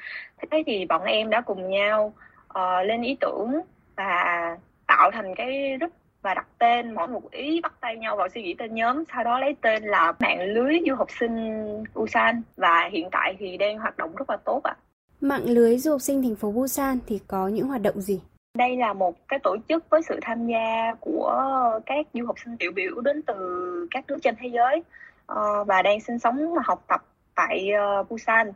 thế 0.51 0.63
thì 0.65 0.85
bọn 0.85 1.03
em 1.03 1.29
đã 1.29 1.41
cùng 1.41 1.69
nhau 1.69 2.13
uh, 2.59 2.85
lên 2.85 3.01
ý 3.01 3.17
tưởng 3.19 3.51
và 3.95 4.57
tạo 4.87 5.11
thành 5.11 5.35
cái 5.35 5.77
group 5.79 5.91
và 6.21 6.33
đặt 6.33 6.47
tên 6.59 6.93
mỗi 6.93 7.07
một 7.07 7.31
ý 7.31 7.61
bắt 7.61 7.73
tay 7.81 7.97
nhau 7.97 8.15
vào 8.15 8.29
suy 8.29 8.41
nghĩ 8.41 8.55
tên 8.57 8.75
nhóm 8.75 9.03
sau 9.13 9.23
đó 9.23 9.39
lấy 9.39 9.55
tên 9.61 9.83
là 9.83 10.13
mạng 10.19 10.41
lưới 10.41 10.79
du 10.87 10.95
học 10.95 11.07
sinh 11.19 11.63
Busan 11.93 12.41
và 12.57 12.89
hiện 12.91 13.09
tại 13.11 13.35
thì 13.39 13.57
đang 13.57 13.77
hoạt 13.77 13.97
động 13.97 14.15
rất 14.15 14.29
là 14.29 14.37
tốt 14.45 14.61
ạ. 14.63 14.75
À. 14.77 14.81
Mạng 15.21 15.45
lưới 15.45 15.77
du 15.77 15.91
học 15.91 16.01
sinh 16.01 16.23
thành 16.23 16.35
phố 16.35 16.51
Busan 16.51 16.99
thì 17.07 17.19
có 17.27 17.47
những 17.47 17.67
hoạt 17.67 17.81
động 17.81 18.01
gì? 18.01 18.21
Đây 18.57 18.77
là 18.77 18.93
một 18.93 19.27
cái 19.27 19.39
tổ 19.43 19.57
chức 19.69 19.89
với 19.89 20.01
sự 20.01 20.19
tham 20.21 20.47
gia 20.47 20.93
của 20.99 21.41
các 21.85 22.07
du 22.13 22.25
học 22.25 22.35
sinh 22.45 22.57
tiểu 22.57 22.71
biểu 22.71 23.01
đến 23.01 23.21
từ 23.21 23.87
các 23.91 24.03
nước 24.07 24.17
trên 24.23 24.35
thế 24.39 24.47
giới. 24.47 24.83
Ờ, 25.25 25.63
và 25.63 25.81
đang 25.81 25.99
sinh 25.99 26.19
sống 26.19 26.53
và 26.53 26.61
học 26.65 26.83
tập 26.87 27.03
tại 27.35 27.71
ờ, 27.71 28.03
Busan. 28.03 28.51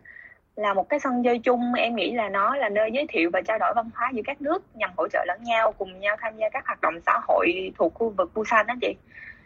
Là 0.56 0.74
một 0.74 0.90
cái 0.90 1.00
sân 1.00 1.24
chơi 1.24 1.40
chung 1.40 1.74
em 1.74 1.96
nghĩ 1.96 2.12
là 2.12 2.30
nó 2.30 2.56
là 2.56 2.70
nơi 2.70 2.90
giới 2.94 3.06
thiệu 3.10 3.30
và 3.34 3.42
trao 3.42 3.60
đổi 3.60 3.74
văn 3.76 3.90
hóa 3.96 4.12
giữa 4.14 4.22
các 4.26 4.42
nước 4.42 4.64
nhằm 4.76 4.90
hỗ 4.98 5.08
trợ 5.08 5.20
lẫn 5.28 5.44
nhau 5.44 5.72
cùng 5.72 6.00
nhau 6.00 6.16
tham 6.20 6.38
gia 6.38 6.50
các 6.50 6.68
hoạt 6.68 6.82
động 6.82 6.94
xã 7.06 7.20
hội 7.28 7.72
thuộc 7.78 7.94
khu 7.94 8.10
vực 8.10 8.32
Busan 8.36 8.68
đó 8.68 8.74
chị. 8.82 8.96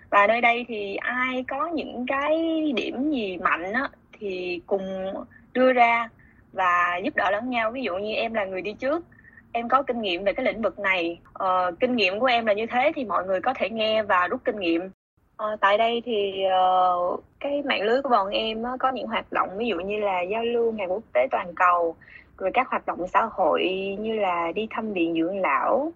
Và 0.09 0.27
nơi 0.27 0.41
đây 0.41 0.65
thì 0.67 0.95
ai 0.95 1.43
có 1.47 1.67
những 1.67 2.05
cái 2.07 2.61
điểm 2.75 3.11
gì 3.11 3.37
mạnh 3.37 3.73
á, 3.73 3.89
thì 4.19 4.61
cùng 4.67 5.13
đưa 5.53 5.73
ra 5.73 6.09
và 6.53 6.99
giúp 7.03 7.15
đỡ 7.15 7.31
lẫn 7.31 7.49
nhau. 7.49 7.71
Ví 7.71 7.83
dụ 7.83 7.95
như 7.97 8.13
em 8.13 8.33
là 8.33 8.45
người 8.45 8.61
đi 8.61 8.73
trước 8.73 9.03
em 9.55 9.69
có 9.69 9.83
kinh 9.83 10.01
nghiệm 10.01 10.23
về 10.23 10.33
cái 10.33 10.45
lĩnh 10.45 10.61
vực 10.61 10.79
này. 10.79 11.19
Uh, 11.43 11.79
kinh 11.79 11.95
nghiệm 11.95 12.19
của 12.19 12.25
em 12.25 12.45
là 12.45 12.53
như 12.53 12.65
thế 12.65 12.91
thì 12.95 13.05
mọi 13.05 13.25
người 13.25 13.41
có 13.41 13.53
thể 13.55 13.69
nghe 13.69 14.03
và 14.03 14.27
rút 14.27 14.41
kinh 14.45 14.59
nghiệm. 14.59 14.81
Uh, 15.43 15.59
tại 15.59 15.77
đây 15.77 16.01
thì 16.05 16.43
uh, 16.45 17.23
cái 17.39 17.61
mạng 17.65 17.81
lưới 17.81 18.01
của 18.01 18.09
bọn 18.09 18.29
em 18.29 18.61
uh, 18.61 18.79
có 18.79 18.91
những 18.91 19.07
hoạt 19.07 19.31
động 19.31 19.49
ví 19.57 19.67
dụ 19.67 19.75
như 19.79 19.99
là 19.99 20.21
giao 20.21 20.43
lưu 20.43 20.71
ngày 20.71 20.87
quốc 20.87 21.03
tế 21.13 21.27
toàn 21.31 21.53
cầu 21.55 21.95
rồi 22.37 22.51
các 22.53 22.69
hoạt 22.69 22.85
động 22.85 23.07
xã 23.13 23.29
hội 23.31 23.63
như 23.99 24.13
là 24.13 24.51
đi 24.55 24.67
thăm 24.69 24.93
viện 24.93 25.13
dưỡng 25.13 25.39
lão 25.39 25.91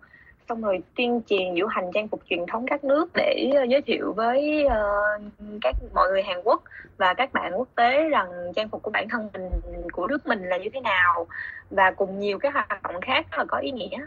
xong 0.50 0.62
rồi 0.62 0.84
tuyên 0.96 1.22
truyền 1.28 1.56
diễu 1.56 1.68
hành 1.68 1.92
trang 1.94 2.08
phục 2.08 2.22
truyền 2.30 2.46
thống 2.52 2.66
các 2.68 2.84
nước 2.84 3.10
để 3.16 3.52
uh, 3.64 3.70
giới 3.70 3.82
thiệu 3.82 4.14
với 4.16 4.66
uh, 4.66 5.22
các 5.62 5.76
mọi 5.94 6.10
người 6.10 6.24
Hàn 6.24 6.38
Quốc 6.44 6.64
và 6.98 7.14
các 7.14 7.34
bạn 7.34 7.52
quốc 7.56 7.68
tế 7.76 8.10
rằng 8.10 8.28
trang 8.56 8.70
phục 8.70 8.84
của 8.84 8.92
bản 8.92 9.10
thân 9.10 9.30
mình 9.34 9.50
của 9.92 10.08
nước 10.08 10.28
mình 10.28 10.44
là 10.44 10.58
như 10.58 10.70
thế 10.74 10.80
nào 10.82 11.28
và 11.70 11.92
cùng 11.92 12.20
nhiều 12.20 12.40
cái 12.40 12.52
hoạt 12.52 12.84
động 12.84 13.02
khác 13.02 13.26
rất 13.32 13.38
là 13.38 13.46
có 13.48 13.58
ý 13.58 13.72
nghĩa. 13.72 14.06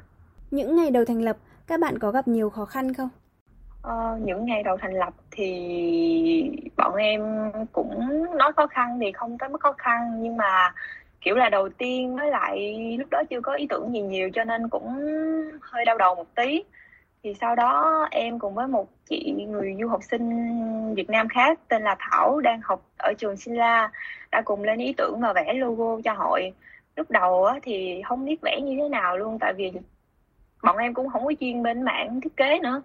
Những 0.51 0.77
ngày 0.77 0.91
đầu 0.91 1.05
thành 1.05 1.21
lập, 1.21 1.37
các 1.67 1.81
bạn 1.81 1.99
có 1.99 2.11
gặp 2.11 2.29
nhiều 2.29 2.51
khó 2.51 2.65
khăn 2.65 2.95
không? 2.95 3.09
Ờ, 3.83 4.19
những 4.25 4.45
ngày 4.45 4.63
đầu 4.63 4.77
thành 4.81 4.95
lập 4.95 5.15
thì 5.31 6.51
bọn 6.77 6.95
em 6.95 7.51
cũng 7.73 8.25
nói 8.37 8.53
khó 8.57 8.67
khăn 8.67 8.99
thì 9.01 9.13
không 9.13 9.39
tới 9.39 9.49
mức 9.49 9.61
khó 9.61 9.73
khăn 9.79 10.23
nhưng 10.23 10.37
mà 10.37 10.75
kiểu 11.23 11.35
là 11.35 11.49
đầu 11.49 11.69
tiên 11.69 12.17
với 12.17 12.31
lại 12.31 12.77
lúc 12.99 13.11
đó 13.11 13.23
chưa 13.31 13.41
có 13.41 13.55
ý 13.55 13.67
tưởng 13.67 13.93
gì 13.93 14.01
nhiều 14.01 14.31
cho 14.35 14.45
nên 14.45 14.69
cũng 14.69 14.89
hơi 15.61 15.85
đau 15.85 15.99
đầu 15.99 16.15
một 16.15 16.35
tí. 16.35 16.63
Thì 17.23 17.35
sau 17.41 17.55
đó 17.57 18.07
em 18.11 18.39
cùng 18.39 18.55
với 18.55 18.67
một 18.67 18.89
chị 19.09 19.33
người 19.49 19.77
du 19.81 19.89
học 19.89 20.01
sinh 20.11 20.95
Việt 20.95 21.11
Nam 21.11 21.29
khác 21.29 21.59
tên 21.69 21.83
là 21.83 21.97
Thảo 21.99 22.41
đang 22.41 22.61
học 22.65 22.83
ở 22.99 23.13
trường 23.19 23.37
Silla 23.37 23.91
đã 24.31 24.43
cùng 24.45 24.63
lên 24.63 24.79
ý 24.79 24.95
tưởng 24.97 25.21
và 25.21 25.33
vẽ 25.33 25.53
logo 25.53 26.01
cho 26.05 26.13
hội. 26.13 26.53
Lúc 26.97 27.11
đầu 27.11 27.49
thì 27.63 28.03
không 28.05 28.25
biết 28.25 28.41
vẽ 28.43 28.61
như 28.61 28.77
thế 28.83 28.89
nào 28.89 29.17
luôn, 29.19 29.39
tại 29.39 29.53
vì 29.53 29.73
bọn 30.63 30.77
em 30.77 30.95
cũng 30.95 31.09
không 31.09 31.25
có 31.25 31.33
chuyên 31.41 31.63
bên 31.63 31.83
mảng 31.83 32.21
thiết 32.21 32.37
kế 32.37 32.59
nữa. 32.59 32.83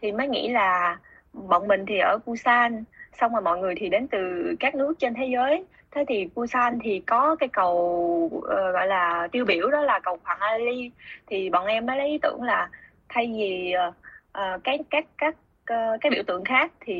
Thì 0.00 0.12
mới 0.12 0.28
nghĩ 0.28 0.48
là 0.48 0.98
bọn 1.32 1.68
mình 1.68 1.84
thì 1.86 1.98
ở 1.98 2.18
Busan, 2.26 2.84
xong 3.20 3.32
rồi 3.32 3.42
mọi 3.42 3.58
người 3.58 3.74
thì 3.76 3.88
đến 3.88 4.08
từ 4.08 4.54
các 4.60 4.74
nước 4.74 4.94
trên 4.98 5.14
thế 5.14 5.28
giới 5.32 5.64
thế 5.90 6.04
thì 6.08 6.28
Busan 6.34 6.78
thì 6.82 7.02
có 7.06 7.36
cái 7.36 7.48
cầu 7.48 7.72
uh, 8.36 8.42
gọi 8.48 8.86
là 8.86 9.28
tiêu 9.32 9.44
biểu 9.44 9.70
đó 9.70 9.80
là 9.80 10.00
cầu 10.00 10.18
Hoàng 10.24 10.40
Ali. 10.40 10.90
Thì 11.26 11.50
bọn 11.50 11.66
em 11.66 11.86
mới 11.86 11.96
lấy 11.96 12.08
ý 12.08 12.18
tưởng 12.18 12.42
là 12.42 12.68
thay 13.08 13.34
vì 13.38 13.74
uh, 13.88 14.64
cái 14.64 14.78
các 14.90 15.04
các 15.18 15.34
uh, 15.72 16.00
cái 16.00 16.10
biểu 16.10 16.22
tượng 16.26 16.44
khác 16.44 16.72
thì 16.80 16.94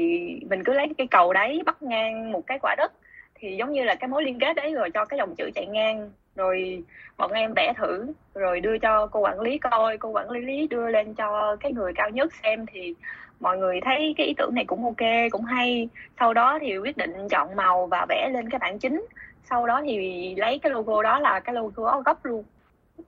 mình 0.51 0.65
cứ 0.65 0.73
lấy 0.73 0.87
cái 0.99 1.07
cầu 1.11 1.33
đấy 1.33 1.63
bắt 1.67 1.83
ngang 1.83 2.33
một 2.33 2.47
cái 2.47 2.59
quả 2.63 2.75
đất. 2.79 2.93
Thì 3.35 3.57
giống 3.57 3.73
như 3.73 3.85
là 3.85 3.95
cái 3.95 4.09
mối 4.09 4.25
liên 4.25 4.39
kết 4.39 4.57
đấy 4.57 4.75
rồi 4.75 4.91
cho 4.91 5.05
cái 5.05 5.19
dòng 5.19 5.35
chữ 5.35 5.51
chạy 5.55 5.67
ngang. 5.67 6.11
Rồi 6.37 6.83
bọn 7.17 7.33
em 7.33 7.53
vẽ 7.57 7.73
thử 7.77 8.07
rồi 8.35 8.61
đưa 8.61 8.79
cho 8.79 9.07
cô 9.07 9.21
quản 9.21 9.41
lý 9.41 9.59
coi 9.59 9.99
cô 9.99 10.09
quản 10.09 10.31
lý 10.31 10.67
đưa 10.67 10.89
lên 10.89 11.15
cho 11.15 11.57
cái 11.61 11.73
người 11.73 11.93
cao 11.95 12.11
nhất 12.11 12.35
xem 12.43 12.67
thì 12.73 12.95
mọi 13.41 13.59
người 13.59 13.81
thấy 13.85 14.15
cái 14.17 14.27
ý 14.27 14.35
tưởng 14.37 14.55
này 14.55 14.65
cũng 14.65 14.85
ok, 14.85 15.09
cũng 15.31 15.45
hay. 15.45 15.89
Sau 16.21 16.35
đó 16.35 16.59
thì 16.61 16.79
quyết 16.79 16.97
định 16.97 17.29
chọn 17.31 17.57
màu 17.57 17.87
và 17.87 18.07
vẽ 18.09 18.31
lên 18.33 18.51
cái 18.51 18.59
bản 18.59 18.79
chính. 18.79 19.07
Sau 19.51 19.67
đó 19.67 19.83
thì 19.85 20.35
lấy 20.35 20.59
cái 20.59 20.73
logo 20.73 21.03
đó 21.03 21.19
là 21.19 21.41
cái 21.41 21.55
logo 21.55 22.01
gốc 22.01 22.25
luôn. 22.25 22.45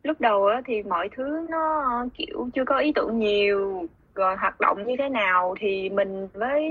Lúc 0.02 0.20
đầu 0.20 0.48
thì 0.66 0.82
mọi 0.82 1.08
thứ 1.16 1.46
nó, 1.50 2.06
kiểu, 2.14 2.48
chưa 2.54 2.64
có 2.64 2.78
ý 2.78 2.92
tưởng 2.94 3.18
nhiều, 3.18 3.86
rồi 4.14 4.36
hoạt 4.36 4.60
động 4.60 4.86
như 4.86 4.96
thế 4.98 5.08
nào 5.08 5.54
thì 5.60 5.90
mình 5.90 6.28
với 6.34 6.70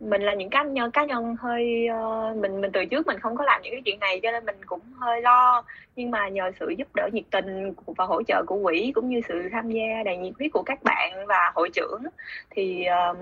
mình 0.00 0.22
là 0.22 0.34
những 0.34 0.50
cá 0.50 0.62
nhân 0.62 0.90
cá 0.90 1.04
nhân 1.04 1.36
hơi 1.40 1.88
uh, 1.90 2.36
mình 2.36 2.60
mình 2.60 2.70
từ 2.72 2.84
trước 2.84 3.06
mình 3.06 3.20
không 3.20 3.36
có 3.36 3.44
làm 3.44 3.62
những 3.62 3.72
cái 3.72 3.82
chuyện 3.84 4.00
này 4.00 4.20
cho 4.22 4.32
nên 4.32 4.44
mình 4.44 4.56
cũng 4.66 4.80
hơi 4.98 5.22
lo. 5.22 5.64
Nhưng 5.96 6.10
mà 6.10 6.28
nhờ 6.28 6.50
sự 6.60 6.74
giúp 6.78 6.88
đỡ 6.94 7.08
nhiệt 7.12 7.24
tình 7.30 7.74
và 7.86 8.04
hỗ 8.04 8.22
trợ 8.22 8.42
của 8.46 8.58
quỹ 8.62 8.92
cũng 8.94 9.08
như 9.08 9.20
sự 9.28 9.48
tham 9.52 9.70
gia 9.70 10.02
đầy 10.04 10.16
nhiệt 10.16 10.32
huyết 10.38 10.52
của 10.52 10.62
các 10.62 10.82
bạn 10.82 11.26
và 11.26 11.52
hội 11.54 11.70
trưởng 11.70 12.02
thì 12.50 12.84
um, 12.84 13.16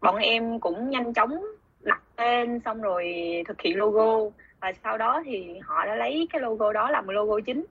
bọn 0.00 0.16
em 0.16 0.60
cũng 0.60 0.90
nhanh 0.90 1.14
chóng 1.14 1.44
đặt 1.80 2.02
tên 2.16 2.60
xong 2.64 2.82
rồi 2.82 3.14
thực 3.48 3.60
hiện 3.60 3.76
logo. 3.76 4.30
Và 4.60 4.72
sau 4.84 4.98
đó 4.98 5.22
thì 5.24 5.58
họ 5.62 5.86
đã 5.86 5.94
lấy 5.94 6.28
cái 6.32 6.40
logo 6.40 6.72
đó 6.72 6.90
làm 6.90 7.08
logo 7.08 7.40
chính. 7.46 7.64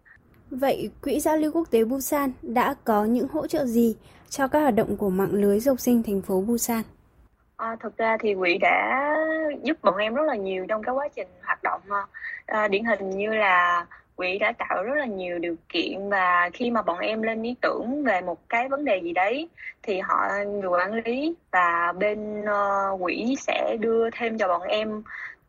Vậy 0.52 0.90
Quỹ 1.02 1.20
Giao 1.20 1.38
lưu 1.38 1.52
Quốc 1.52 1.72
tế 1.72 1.84
Busan 1.84 2.32
đã 2.42 2.76
có 2.84 3.06
những 3.06 3.28
hỗ 3.28 3.48
trợ 3.48 3.66
gì 3.66 3.96
cho 4.30 4.48
các 4.48 4.60
hoạt 4.60 4.76
động 4.76 4.98
của 4.98 5.10
mạng 5.10 5.34
lưới 5.34 5.60
du 5.60 5.72
học 5.72 5.80
sinh 5.80 6.04
thành 6.04 6.22
phố 6.22 6.42
Busan? 6.42 6.82
Ờ, 7.60 7.66
à, 7.68 7.76
thực 7.80 7.98
ra 7.98 8.18
thì 8.20 8.36
quỹ 8.36 8.58
đã 8.58 9.16
giúp 9.64 9.78
bọn 9.84 9.98
em 9.98 10.14
rất 10.14 10.24
là 10.28 10.36
nhiều 10.36 10.66
trong 10.70 10.84
cái 10.84 10.96
quá 10.96 11.08
trình 11.16 11.28
hoạt 11.44 11.64
động 11.64 11.82
à, 12.46 12.68
điển 12.68 12.86
hình 12.86 13.10
như 13.10 13.30
là 13.34 13.86
quỹ 14.16 14.38
đã 14.40 14.54
tạo 14.58 14.84
rất 14.84 14.96
là 14.96 15.06
nhiều 15.06 15.40
điều 15.40 15.56
kiện 15.70 16.10
và 16.10 16.50
khi 16.54 16.72
mà 16.72 16.82
bọn 16.82 17.00
em 17.00 17.22
lên 17.22 17.44
ý 17.44 17.56
tưởng 17.62 18.04
về 18.04 18.22
một 18.22 18.50
cái 18.50 18.70
vấn 18.70 18.86
đề 18.86 19.02
gì 19.04 19.14
đấy 19.14 19.50
thì 19.84 20.00
họ 20.00 20.16
người 20.46 20.70
quản 20.70 20.94
lý 20.94 21.36
và 21.52 21.94
bên 22.00 22.42
uh, 22.42 23.02
quỹ 23.02 23.36
sẽ 23.40 23.78
đưa 23.80 24.10
thêm 24.10 24.38
cho 24.38 24.48
bọn 24.48 24.62
em 24.62 25.04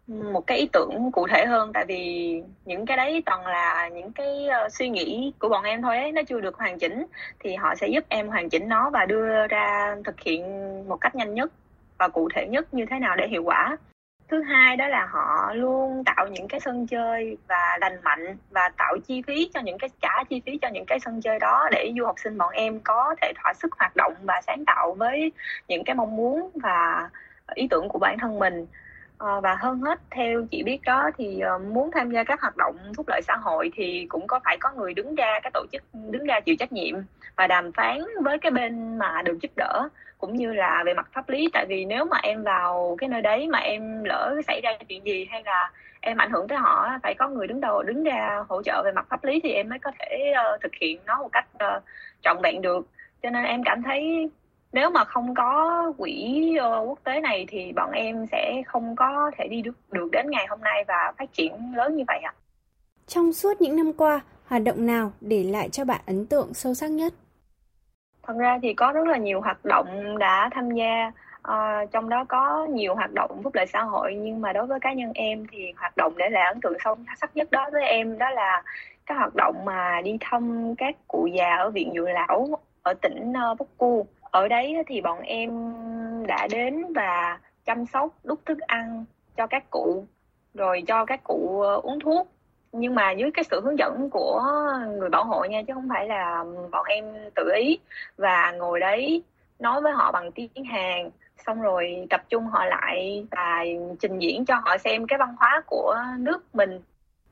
một 0.06 0.46
cái 0.46 0.58
ý 0.58 0.68
tưởng 0.72 1.12
cụ 1.12 1.26
thể 1.26 1.46
hơn. 1.46 1.70
Tại 1.74 1.84
vì 1.88 2.42
những 2.64 2.86
cái 2.86 2.96
đấy 2.96 3.22
toàn 3.26 3.46
là 3.46 3.88
những 3.88 4.12
cái 4.12 4.48
uh, 4.66 4.72
suy 4.72 4.88
nghĩ 4.88 5.32
của 5.38 5.48
bọn 5.48 5.64
em 5.64 5.82
thôi 5.82 5.96
ấy, 5.96 6.12
nó 6.12 6.22
chưa 6.28 6.40
được 6.40 6.56
hoàn 6.56 6.78
chỉnh 6.78 7.06
thì 7.40 7.54
họ 7.54 7.74
sẽ 7.74 7.88
giúp 7.88 8.04
em 8.08 8.28
hoàn 8.28 8.48
chỉnh 8.48 8.68
nó 8.68 8.90
và 8.90 9.06
đưa 9.06 9.46
ra 9.46 9.96
thực 10.04 10.20
hiện 10.20 10.44
một 10.88 10.96
cách 11.00 11.14
nhanh 11.14 11.34
nhất 11.34 11.52
và 12.00 12.08
cụ 12.08 12.28
thể 12.34 12.46
nhất 12.46 12.74
như 12.74 12.84
thế 12.90 12.98
nào 12.98 13.16
để 13.16 13.28
hiệu 13.28 13.42
quả? 13.42 13.76
Thứ 14.28 14.42
hai 14.42 14.76
đó 14.76 14.88
là 14.88 15.06
họ 15.06 15.54
luôn 15.54 16.04
tạo 16.04 16.26
những 16.28 16.48
cái 16.48 16.60
sân 16.60 16.86
chơi 16.86 17.36
và 17.48 17.78
lành 17.80 18.00
mạnh 18.02 18.36
và 18.50 18.68
tạo 18.76 18.96
chi 19.06 19.22
phí 19.26 19.50
cho 19.54 19.60
những 19.60 19.78
cái, 19.78 19.90
trả 20.02 20.24
chi 20.30 20.42
phí 20.46 20.58
cho 20.62 20.68
những 20.68 20.84
cái 20.86 21.00
sân 21.00 21.20
chơi 21.20 21.38
đó 21.38 21.68
để 21.72 21.92
du 21.98 22.04
học 22.04 22.14
sinh 22.18 22.38
bọn 22.38 22.52
em 22.52 22.80
có 22.80 23.14
thể 23.20 23.32
thỏa 23.42 23.52
sức 23.54 23.72
hoạt 23.78 23.96
động 23.96 24.14
và 24.22 24.40
sáng 24.46 24.64
tạo 24.66 24.94
với 24.98 25.32
những 25.68 25.84
cái 25.84 25.94
mong 25.94 26.16
muốn 26.16 26.50
và 26.54 27.08
ý 27.54 27.66
tưởng 27.70 27.88
của 27.88 27.98
bản 27.98 28.18
thân 28.18 28.38
mình. 28.38 28.66
Ờ, 29.20 29.40
và 29.40 29.56
hơn 29.60 29.80
hết 29.80 30.00
theo 30.10 30.46
chị 30.50 30.62
biết 30.62 30.78
đó 30.84 31.10
thì 31.18 31.40
ờ, 31.40 31.58
muốn 31.58 31.90
tham 31.94 32.10
gia 32.10 32.24
các 32.24 32.40
hoạt 32.40 32.56
động 32.56 32.76
phúc 32.96 33.08
lợi 33.08 33.20
xã 33.22 33.36
hội 33.36 33.70
thì 33.74 34.06
cũng 34.08 34.26
có 34.26 34.40
phải 34.44 34.56
có 34.60 34.70
người 34.72 34.94
đứng 34.94 35.14
ra 35.14 35.40
các 35.42 35.52
tổ 35.52 35.66
chức 35.72 35.82
đứng 36.10 36.24
ra 36.24 36.40
chịu 36.40 36.56
trách 36.58 36.72
nhiệm 36.72 36.94
và 37.36 37.46
đàm 37.46 37.72
phán 37.72 37.98
với 38.22 38.38
cái 38.38 38.50
bên 38.50 38.98
mà 38.98 39.22
được 39.22 39.38
giúp 39.42 39.50
đỡ 39.56 39.88
cũng 40.18 40.36
như 40.36 40.52
là 40.52 40.82
về 40.86 40.94
mặt 40.94 41.08
pháp 41.12 41.28
lý. 41.28 41.48
Tại 41.52 41.66
vì 41.68 41.84
nếu 41.84 42.04
mà 42.04 42.16
em 42.22 42.42
vào 42.42 42.96
cái 42.98 43.08
nơi 43.08 43.22
đấy 43.22 43.48
mà 43.48 43.58
em 43.58 44.04
lỡ 44.04 44.36
xảy 44.46 44.60
ra 44.60 44.70
chuyện 44.88 45.04
gì 45.04 45.26
hay 45.30 45.42
là 45.44 45.70
em 46.00 46.16
ảnh 46.16 46.30
hưởng 46.30 46.48
tới 46.48 46.58
họ 46.58 46.88
phải 47.02 47.14
có 47.18 47.28
người 47.28 47.46
đứng 47.46 47.60
đầu 47.60 47.82
đứng 47.82 48.04
ra 48.04 48.44
hỗ 48.48 48.62
trợ 48.62 48.82
về 48.84 48.92
mặt 48.92 49.06
pháp 49.10 49.24
lý 49.24 49.40
thì 49.42 49.52
em 49.52 49.68
mới 49.68 49.78
có 49.78 49.90
thể 49.98 50.32
uh, 50.54 50.60
thực 50.62 50.74
hiện 50.80 50.98
nó 51.06 51.18
một 51.18 51.28
cách 51.32 51.46
uh, 51.54 51.82
trọn 52.22 52.36
vẹn 52.42 52.62
được. 52.62 52.86
Cho 53.22 53.30
nên 53.30 53.44
em 53.44 53.62
cảm 53.64 53.82
thấy 53.82 54.30
nếu 54.72 54.90
mà 54.90 55.04
không 55.04 55.34
có 55.34 55.92
quỹ 55.98 56.50
uh, 56.58 56.88
quốc 56.88 56.98
tế 57.04 57.20
này 57.20 57.44
thì 57.48 57.72
bọn 57.72 57.90
em 57.90 58.26
sẽ 58.32 58.62
không 58.66 58.96
có 58.96 59.30
thể 59.38 59.48
đi 59.48 59.62
được, 59.62 59.76
được 59.90 60.08
đến 60.12 60.26
ngày 60.30 60.46
hôm 60.50 60.60
nay 60.60 60.84
và 60.88 61.12
phát 61.18 61.32
triển 61.32 61.74
lớn 61.76 61.96
như 61.96 62.04
vậy 62.06 62.18
ạ. 62.22 62.34
À. 62.36 62.38
Trong 63.06 63.32
suốt 63.32 63.60
những 63.60 63.76
năm 63.76 63.92
qua, 63.92 64.20
hoạt 64.46 64.62
động 64.62 64.86
nào 64.86 65.12
để 65.20 65.44
lại 65.44 65.68
cho 65.68 65.84
bạn 65.84 66.00
ấn 66.06 66.26
tượng 66.26 66.54
sâu 66.54 66.74
sắc 66.74 66.90
nhất? 66.90 67.14
Thật 68.22 68.34
ra 68.38 68.58
thì 68.62 68.74
có 68.74 68.92
rất 68.92 69.06
là 69.06 69.16
nhiều 69.16 69.40
hoạt 69.40 69.64
động 69.64 70.18
đã 70.18 70.48
tham 70.52 70.70
gia 70.70 71.12
À, 71.42 71.84
trong 71.92 72.08
đó 72.08 72.24
có 72.28 72.66
nhiều 72.70 72.94
hoạt 72.94 73.12
động 73.12 73.40
phúc 73.42 73.54
lợi 73.54 73.66
xã 73.66 73.82
hội 73.82 74.14
nhưng 74.14 74.40
mà 74.40 74.52
đối 74.52 74.66
với 74.66 74.80
cá 74.80 74.92
nhân 74.92 75.12
em 75.14 75.46
thì 75.52 75.72
hoạt 75.76 75.96
động 75.96 76.12
để 76.16 76.30
lại 76.30 76.44
ấn 76.52 76.60
tượng 76.60 76.76
sâu 76.84 76.96
sắc 77.20 77.36
nhất 77.36 77.50
đó 77.50 77.68
với 77.72 77.82
em 77.82 78.18
đó 78.18 78.30
là 78.30 78.62
các 79.06 79.14
hoạt 79.14 79.34
động 79.36 79.64
mà 79.64 80.00
đi 80.04 80.16
thăm 80.20 80.74
các 80.78 80.96
cụ 81.08 81.26
già 81.26 81.56
ở 81.56 81.70
viện 81.70 81.92
dưỡng 81.94 82.12
lão 82.12 82.48
ở 82.82 82.94
tỉnh 82.94 83.32
uh, 83.52 83.58
Bokku 83.58 84.06
ở 84.30 84.48
đấy 84.48 84.76
thì 84.86 85.00
bọn 85.00 85.20
em 85.22 85.74
đã 86.26 86.48
đến 86.50 86.92
và 86.94 87.38
chăm 87.64 87.86
sóc 87.86 88.08
đút 88.24 88.46
thức 88.46 88.58
ăn 88.58 89.04
cho 89.36 89.46
các 89.46 89.70
cụ 89.70 90.06
rồi 90.54 90.82
cho 90.86 91.04
các 91.04 91.24
cụ 91.24 91.60
ờ, 91.60 91.80
uống 91.82 92.00
thuốc. 92.00 92.28
Nhưng 92.72 92.94
mà 92.94 93.10
dưới 93.10 93.30
cái 93.34 93.44
sự 93.50 93.60
hướng 93.64 93.78
dẫn 93.78 94.10
của 94.10 94.42
người 94.98 95.10
bảo 95.10 95.24
hộ 95.24 95.44
nha 95.44 95.62
chứ 95.66 95.74
không 95.74 95.88
phải 95.88 96.06
là 96.06 96.44
bọn 96.70 96.84
em 96.88 97.04
tự 97.34 97.50
ý. 97.56 97.78
Và 98.16 98.52
ngồi 98.52 98.80
đấy 98.80 99.22
nói 99.58 99.80
với 99.80 99.92
họ 99.92 100.12
bằng 100.12 100.32
tiếng 100.32 100.64
Hàn 100.64 101.10
xong 101.46 101.62
rồi 101.62 102.06
tập 102.10 102.20
trung 102.28 102.46
họ 102.46 102.64
lại 102.64 103.26
và 103.30 103.64
trình 104.00 104.18
diễn 104.18 104.44
cho 104.44 104.54
họ 104.64 104.78
xem 104.78 105.06
cái 105.06 105.18
văn 105.18 105.34
hóa 105.38 105.62
của 105.66 105.96
nước 106.18 106.54
mình. 106.54 106.80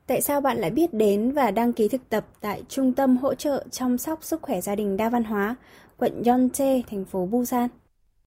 Tại 0.07 0.21
sao 0.21 0.41
bạn 0.41 0.57
lại 0.57 0.69
biết 0.69 0.93
đến 0.93 1.31
và 1.31 1.51
đăng 1.51 1.73
ký 1.73 1.87
thực 1.87 2.09
tập 2.09 2.23
tại 2.41 2.63
Trung 2.69 2.93
tâm 2.93 3.17
Hỗ 3.17 3.33
trợ 3.33 3.63
Chăm 3.71 3.97
sóc 3.97 4.23
Sức 4.23 4.41
khỏe 4.41 4.61
Gia 4.61 4.75
đình 4.75 4.97
Đa 4.97 5.09
Văn 5.09 5.23
Hóa, 5.23 5.55
quận 5.99 6.23
Yonche, 6.25 6.81
thành 6.91 7.05
phố 7.05 7.25
Busan? 7.25 7.67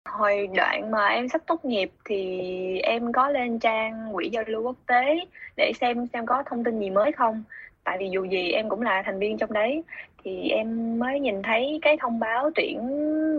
Hồi 0.08 0.48
đoạn 0.56 0.90
mà 0.90 1.06
em 1.06 1.28
sắp 1.28 1.40
tốt 1.46 1.64
nghiệp 1.64 1.90
thì 2.04 2.78
em 2.78 3.12
có 3.12 3.28
lên 3.28 3.58
trang 3.58 4.12
quỹ 4.12 4.28
giao 4.28 4.44
lưu 4.46 4.62
quốc 4.62 4.76
tế 4.86 5.20
để 5.56 5.72
xem 5.80 6.06
xem 6.06 6.26
có 6.26 6.42
thông 6.46 6.64
tin 6.64 6.80
gì 6.80 6.90
mới 6.90 7.12
không. 7.12 7.44
Tại 7.84 7.96
vì 8.00 8.08
dù 8.12 8.24
gì 8.24 8.50
em 8.50 8.68
cũng 8.68 8.82
là 8.82 9.02
thành 9.06 9.18
viên 9.18 9.38
trong 9.38 9.52
đấy 9.52 9.82
thì 10.24 10.48
em 10.48 10.98
mới 10.98 11.20
nhìn 11.20 11.42
thấy 11.42 11.78
cái 11.82 11.96
thông 12.00 12.18
báo 12.18 12.50
tuyển 12.54 12.78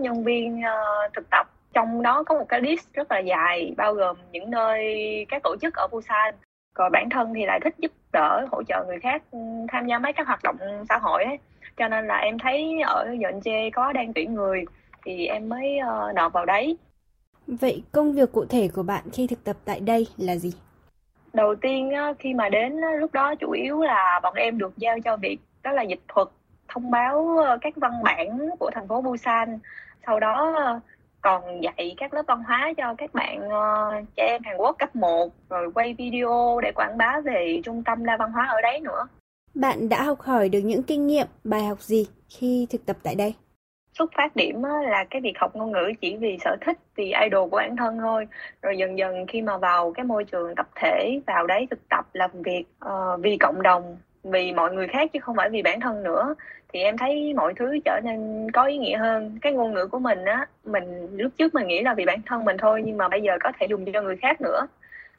nhân 0.02 0.24
viên 0.24 0.60
uh, 0.60 1.12
thực 1.14 1.30
tập 1.30 1.46
trong 1.74 2.02
đó 2.02 2.22
có 2.22 2.34
một 2.34 2.44
cái 2.48 2.60
list 2.60 2.92
rất 2.92 3.12
là 3.12 3.18
dài 3.18 3.74
bao 3.76 3.94
gồm 3.94 4.16
những 4.32 4.50
nơi 4.50 4.94
các 5.28 5.42
tổ 5.42 5.56
chức 5.60 5.74
ở 5.74 5.86
Busan 5.92 6.34
Còn 6.74 6.92
bản 6.92 7.08
thân 7.10 7.34
thì 7.34 7.46
lại 7.46 7.60
thích 7.64 7.74
giúp 7.78 7.92
đỡ 8.12 8.46
hỗ 8.50 8.62
trợ 8.62 8.84
người 8.86 9.00
khác 9.00 9.22
ừ, 9.30 9.38
tham 9.68 9.86
gia 9.86 9.98
mấy 9.98 10.12
các 10.12 10.26
hoạt 10.26 10.42
động 10.42 10.56
xã 10.88 10.98
hội 10.98 11.24
ấy 11.24 11.38
cho 11.76 11.88
nên 11.88 12.06
là 12.06 12.16
em 12.16 12.38
thấy 12.38 12.80
ở 12.86 13.16
dọn 13.20 13.40
chê 13.40 13.70
có 13.70 13.92
đang 13.92 14.12
tuyển 14.12 14.34
người 14.34 14.64
thì 15.04 15.26
em 15.26 15.48
mới 15.48 15.78
uh, 15.80 16.14
nộp 16.14 16.32
vào 16.32 16.46
đấy. 16.46 16.76
Vậy 17.46 17.82
công 17.92 18.12
việc 18.12 18.32
cụ 18.32 18.44
thể 18.44 18.68
của 18.74 18.82
bạn 18.82 19.04
khi 19.12 19.26
thực 19.26 19.44
tập 19.44 19.56
tại 19.64 19.80
đây 19.80 20.06
là 20.16 20.36
gì? 20.36 20.52
Đầu 21.32 21.54
tiên 21.54 21.92
khi 22.18 22.34
mà 22.34 22.48
đến 22.48 22.76
lúc 23.00 23.12
đó 23.12 23.34
chủ 23.34 23.50
yếu 23.50 23.82
là 23.82 24.20
bọn 24.22 24.34
em 24.34 24.58
được 24.58 24.72
giao 24.76 25.00
cho 25.00 25.16
việc 25.16 25.38
đó 25.62 25.72
là 25.72 25.82
dịch 25.82 26.00
thuật 26.08 26.28
thông 26.68 26.90
báo 26.90 27.38
ờ, 27.44 27.58
các 27.60 27.76
văn 27.76 27.92
bản 28.02 28.48
của 28.58 28.70
thành 28.74 28.88
phố 28.88 29.00
Busan. 29.00 29.58
Sau 30.06 30.20
đó 30.20 30.54
còn 31.20 31.60
dạy 31.62 31.94
các 31.96 32.14
lớp 32.14 32.22
văn 32.26 32.42
hóa 32.42 32.72
cho 32.76 32.94
các 32.98 33.14
bạn 33.14 33.48
uh, 33.48 34.04
trẻ 34.16 34.26
em 34.26 34.42
Hàn 34.44 34.56
Quốc 34.56 34.76
cấp 34.78 34.96
1 34.96 35.32
rồi 35.50 35.70
quay 35.74 35.94
video 35.94 36.60
để 36.62 36.72
quảng 36.74 36.98
bá 36.98 37.20
về 37.24 37.60
trung 37.64 37.82
tâm 37.84 38.04
la 38.04 38.16
văn 38.16 38.32
hóa 38.32 38.46
ở 38.46 38.60
đấy 38.60 38.80
nữa. 38.80 39.06
Bạn 39.60 39.88
đã 39.88 40.02
học 40.02 40.20
hỏi 40.20 40.48
được 40.48 40.58
những 40.58 40.82
kinh 40.82 41.06
nghiệm, 41.06 41.26
bài 41.44 41.64
học 41.64 41.80
gì 41.80 42.06
khi 42.28 42.66
thực 42.70 42.86
tập 42.86 42.96
tại 43.02 43.14
đây? 43.14 43.34
Xuất 43.98 44.10
phát 44.16 44.36
điểm 44.36 44.62
là 44.62 45.04
cái 45.10 45.20
việc 45.20 45.32
học 45.38 45.56
ngôn 45.56 45.72
ngữ 45.72 45.92
chỉ 46.00 46.16
vì 46.16 46.38
sở 46.44 46.56
thích, 46.60 46.78
vì 46.96 47.04
idol 47.04 47.48
của 47.50 47.56
bản 47.56 47.76
thân 47.76 47.98
thôi. 47.98 48.26
Rồi 48.62 48.78
dần 48.78 48.98
dần 48.98 49.26
khi 49.28 49.42
mà 49.42 49.56
vào 49.56 49.92
cái 49.92 50.04
môi 50.04 50.24
trường 50.24 50.54
tập 50.54 50.68
thể, 50.74 51.20
vào 51.26 51.46
đấy 51.46 51.66
thực 51.70 51.88
tập 51.88 52.04
làm 52.12 52.30
việc 52.32 52.64
uh, 52.84 53.20
vì 53.22 53.36
cộng 53.36 53.62
đồng, 53.62 53.96
vì 54.22 54.52
mọi 54.52 54.72
người 54.72 54.88
khác 54.88 55.10
chứ 55.12 55.18
không 55.22 55.36
phải 55.36 55.50
vì 55.50 55.62
bản 55.62 55.80
thân 55.80 56.02
nữa 56.02 56.34
thì 56.72 56.80
em 56.80 56.98
thấy 56.98 57.34
mọi 57.34 57.54
thứ 57.54 57.78
trở 57.84 58.00
nên 58.04 58.50
có 58.50 58.64
ý 58.64 58.78
nghĩa 58.78 58.96
hơn 58.96 59.38
cái 59.42 59.52
ngôn 59.52 59.74
ngữ 59.74 59.86
của 59.86 59.98
mình 59.98 60.24
á 60.24 60.46
mình 60.64 61.08
lúc 61.16 61.32
trước 61.38 61.54
mình 61.54 61.66
nghĩ 61.66 61.82
là 61.82 61.94
vì 61.94 62.04
bản 62.04 62.22
thân 62.26 62.44
mình 62.44 62.56
thôi 62.58 62.82
nhưng 62.84 62.96
mà 62.96 63.08
bây 63.08 63.22
giờ 63.22 63.32
có 63.40 63.52
thể 63.60 63.66
dùng 63.70 63.92
cho 63.92 64.02
người 64.02 64.16
khác 64.16 64.40
nữa 64.40 64.66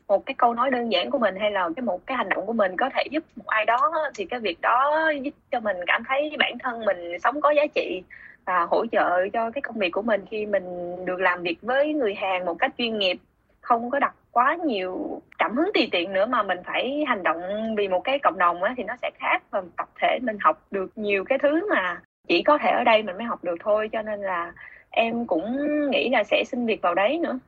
một 0.08 0.26
cái 0.26 0.34
câu 0.38 0.54
nói 0.54 0.72
đơn 0.72 0.92
giản 0.92 1.10
của 1.12 1.18
mình 1.18 1.36
hay 1.36 1.52
là 1.52 1.70
cái 1.76 1.84
một 1.84 2.08
cái 2.08 2.18
hành 2.18 2.30
động 2.30 2.46
của 2.46 2.54
mình 2.54 2.76
có 2.78 2.90
thể 2.96 3.04
giúp 3.12 3.24
một 3.36 3.48
ai 3.48 3.66
đó 3.66 3.92
thì 4.16 4.26
cái 4.26 4.40
việc 4.40 4.62
đó 4.62 5.12
giúp 5.22 5.34
cho 5.52 5.60
mình 5.60 5.78
cảm 5.88 6.04
thấy 6.08 6.36
bản 6.40 6.58
thân 6.60 6.86
mình 6.86 7.20
sống 7.20 7.42
có 7.42 7.52
giá 7.52 7.66
trị 7.76 8.04
và 8.46 8.66
hỗ 8.70 8.86
trợ 8.92 9.28
cho 9.34 9.52
cái 9.52 9.62
công 9.62 9.78
việc 9.78 9.90
của 9.90 10.02
mình 10.02 10.26
khi 10.32 10.46
mình 10.46 10.96
được 11.06 11.20
làm 11.20 11.44
việc 11.44 11.58
với 11.62 11.94
người 11.94 12.16
hàng 12.16 12.46
một 12.46 12.56
cách 12.60 12.72
chuyên 12.78 12.98
nghiệp. 12.98 13.18
Không 13.62 13.90
có 13.90 14.00
đặt 14.00 14.16
quá 14.32 14.58
nhiều 14.66 15.22
cảm 15.38 15.56
hứng 15.56 15.72
tùy 15.74 15.90
tiện 15.92 16.14
nữa 16.14 16.26
mà 16.26 16.44
mình 16.44 16.58
phải 16.66 17.04
hành 17.08 17.24
động 17.24 17.42
vì 17.78 17.88
một 17.88 18.00
cái 18.04 18.20
cộng 18.20 18.38
đồng 18.38 18.64
á, 18.64 18.74
thì 18.78 18.84
nó 18.84 18.96
sẽ 19.02 19.12
khác 19.20 19.44
và 19.52 19.62
tập 19.78 19.90
thể 20.02 20.20
mình 20.22 20.38
học 20.42 20.62
được 20.72 20.92
nhiều 20.96 21.24
cái 21.24 21.38
thứ 21.38 21.70
mà 21.70 22.02
chỉ 22.28 22.44
có 22.44 22.58
thể 22.58 22.70
ở 22.70 22.84
đây 22.84 23.04
mình 23.04 23.18
mới 23.18 23.26
học 23.26 23.44
được 23.44 23.56
thôi 23.64 23.90
cho 23.92 24.02
nên 24.02 24.22
là 24.22 24.54
em 24.90 25.28
cũng 25.28 25.58
nghĩ 25.92 26.10
là 26.10 26.24
sẽ 26.24 26.44
xin 26.48 26.66
việc 26.66 26.82
vào 26.82 26.96
đấy 26.96 27.20
nữa 27.24 27.40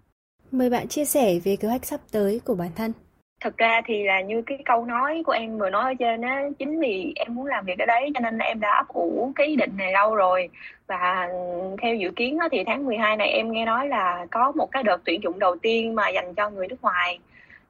mời 0.51 0.69
bạn 0.69 0.87
chia 0.87 1.05
sẻ 1.05 1.39
về 1.43 1.55
kế 1.59 1.67
hoạch 1.67 1.85
sắp 1.85 1.99
tới 2.11 2.41
của 2.45 2.55
bản 2.55 2.69
thân. 2.75 2.93
Thật 3.41 3.57
ra 3.57 3.81
thì 3.85 4.03
là 4.03 4.21
như 4.21 4.41
cái 4.41 4.57
câu 4.65 4.85
nói 4.85 5.23
của 5.25 5.31
em 5.31 5.57
vừa 5.57 5.69
nói 5.69 5.83
ở 5.83 5.93
trên 5.99 6.21
á 6.21 6.43
chính 6.59 6.79
vì 6.79 7.13
em 7.15 7.35
muốn 7.35 7.45
làm 7.45 7.65
việc 7.65 7.79
ở 7.79 7.85
đấy 7.85 8.11
cho 8.13 8.19
nên 8.19 8.37
em 8.37 8.59
đã 8.59 8.69
ấp 8.77 8.87
ủ 8.87 9.31
cái 9.35 9.47
ý 9.47 9.55
định 9.55 9.71
này 9.77 9.93
lâu 9.93 10.15
rồi. 10.15 10.49
Và 10.87 11.29
theo 11.81 11.95
dự 11.95 12.11
kiến 12.15 12.37
á, 12.37 12.47
thì 12.51 12.63
tháng 12.63 12.85
12 12.85 13.17
này 13.17 13.29
em 13.29 13.51
nghe 13.51 13.65
nói 13.65 13.87
là 13.87 14.25
có 14.31 14.51
một 14.51 14.71
cái 14.71 14.83
đợt 14.83 15.01
tuyển 15.05 15.23
dụng 15.23 15.39
đầu 15.39 15.55
tiên 15.61 15.95
mà 15.95 16.09
dành 16.09 16.33
cho 16.35 16.49
người 16.49 16.67
nước 16.67 16.81
ngoài. 16.81 17.19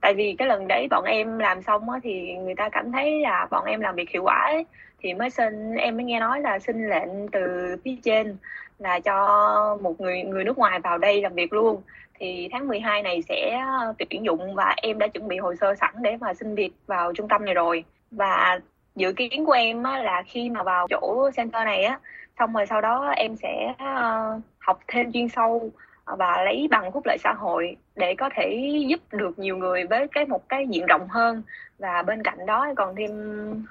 Tại 0.01 0.13
vì 0.13 0.35
cái 0.37 0.47
lần 0.47 0.67
đấy 0.67 0.87
bọn 0.89 1.03
em 1.03 1.39
làm 1.39 1.61
xong 1.61 1.89
á, 1.89 1.99
thì 2.03 2.33
người 2.33 2.55
ta 2.55 2.69
cảm 2.69 2.91
thấy 2.91 3.19
là 3.19 3.47
bọn 3.51 3.65
em 3.65 3.79
làm 3.79 3.95
việc 3.95 4.09
hiệu 4.09 4.23
quả 4.23 4.41
ấy, 4.45 4.65
thì 5.01 5.13
mới 5.13 5.29
xin 5.29 5.75
em 5.75 5.97
mới 5.97 6.05
nghe 6.05 6.19
nói 6.19 6.41
là 6.41 6.59
xin 6.59 6.89
lệnh 6.89 7.27
từ 7.31 7.75
phía 7.85 7.95
trên 8.03 8.37
là 8.79 8.99
cho 8.99 9.77
một 9.81 10.01
người 10.01 10.23
người 10.23 10.43
nước 10.43 10.57
ngoài 10.57 10.79
vào 10.79 10.97
đây 10.97 11.21
làm 11.21 11.33
việc 11.33 11.53
luôn 11.53 11.81
thì 12.19 12.49
tháng 12.51 12.67
12 12.67 13.01
này 13.01 13.21
sẽ 13.21 13.59
ờ, 13.79 13.93
tuyển 14.09 14.25
dụng 14.25 14.55
và 14.55 14.75
em 14.77 14.99
đã 14.99 15.07
chuẩn 15.07 15.27
bị 15.27 15.37
hồ 15.37 15.55
sơ 15.55 15.75
sẵn 15.75 15.93
để 16.01 16.17
mà 16.17 16.33
xin 16.33 16.55
việc 16.55 16.71
vào 16.87 17.13
trung 17.13 17.27
tâm 17.27 17.45
này 17.45 17.53
rồi. 17.53 17.83
Và 18.11 18.59
dự 18.95 19.13
kiến 19.13 19.45
của 19.45 19.51
em 19.51 19.83
á, 19.83 19.97
là 19.97 20.23
khi 20.27 20.49
mà 20.49 20.63
vào 20.63 20.87
chỗ 20.89 21.29
center 21.35 21.65
này 21.65 21.83
á 21.83 21.99
xong 22.39 22.53
rồi 22.53 22.65
sau 22.65 22.81
đó 22.81 23.09
em 23.15 23.35
sẽ 23.35 23.73
ờ, 23.77 24.39
học 24.59 24.79
thêm 24.87 25.11
chuyên 25.11 25.29
sâu 25.29 25.69
và 26.05 26.43
lấy 26.45 26.67
bằng 26.71 26.91
phúc 26.91 27.03
lợi 27.05 27.17
xã 27.23 27.33
hội 27.33 27.77
để 27.95 28.15
có 28.15 28.29
thể 28.35 28.69
giúp 28.87 28.99
được 29.11 29.39
nhiều 29.39 29.57
người 29.57 29.83
với 29.87 30.07
cái 30.07 30.25
một 30.25 30.49
cái 30.49 30.67
diện 30.67 30.85
rộng 30.85 31.07
hơn. 31.09 31.43
Và 31.79 32.01
bên 32.01 32.23
cạnh 32.23 32.45
đó 32.45 32.67
còn 32.77 32.95
thêm 32.95 33.11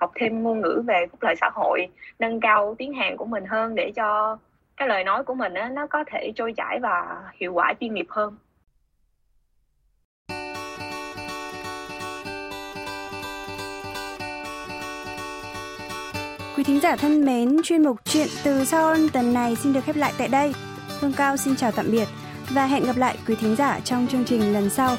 học 0.01 0.13
thêm 0.15 0.43
ngôn 0.43 0.61
ngữ 0.61 0.83
về 0.87 1.07
phúc 1.11 1.23
lợi 1.23 1.35
xã 1.41 1.51
hội 1.55 1.87
nâng 2.19 2.41
cao 2.41 2.75
tiếng 2.79 2.93
Hàn 2.93 3.17
của 3.17 3.25
mình 3.25 3.45
hơn 3.45 3.75
để 3.75 3.93
cho 3.97 4.39
cái 4.79 4.89
lời 4.89 5.05
nói 5.05 5.25
của 5.25 5.35
mình 5.35 5.55
á, 5.55 5.69
nó 5.69 5.87
có 5.87 6.05
thể 6.13 6.33
trôi 6.37 6.53
chảy 6.57 6.79
và 6.83 7.23
hiệu 7.41 7.53
quả 7.53 7.75
chuyên 7.81 7.95
nghiệp 7.95 8.07
hơn 8.09 8.37
Quý 16.57 16.65
thính 16.65 16.81
giả 16.81 16.97
thân 16.97 17.25
mến, 17.25 17.57
chuyên 17.65 17.83
mục 17.83 17.97
chuyện 18.05 18.29
từ 18.45 18.65
Seoul 18.65 19.09
tuần 19.13 19.35
này 19.35 19.57
xin 19.57 19.73
được 19.73 19.81
khép 19.85 19.97
lại 19.97 20.13
tại 20.19 20.29
đây. 20.29 20.53
Hương 21.01 21.13
Cao 21.17 21.37
xin 21.37 21.57
chào 21.57 21.73
tạm 21.73 21.87
biệt 21.91 22.09
và 22.51 22.67
hẹn 22.67 22.85
gặp 22.85 22.97
lại 22.97 23.19
quý 23.27 23.35
thính 23.41 23.57
giả 23.57 23.81
trong 23.85 24.07
chương 24.07 24.25
trình 24.25 24.53
lần 24.53 24.71
sau. 24.71 24.97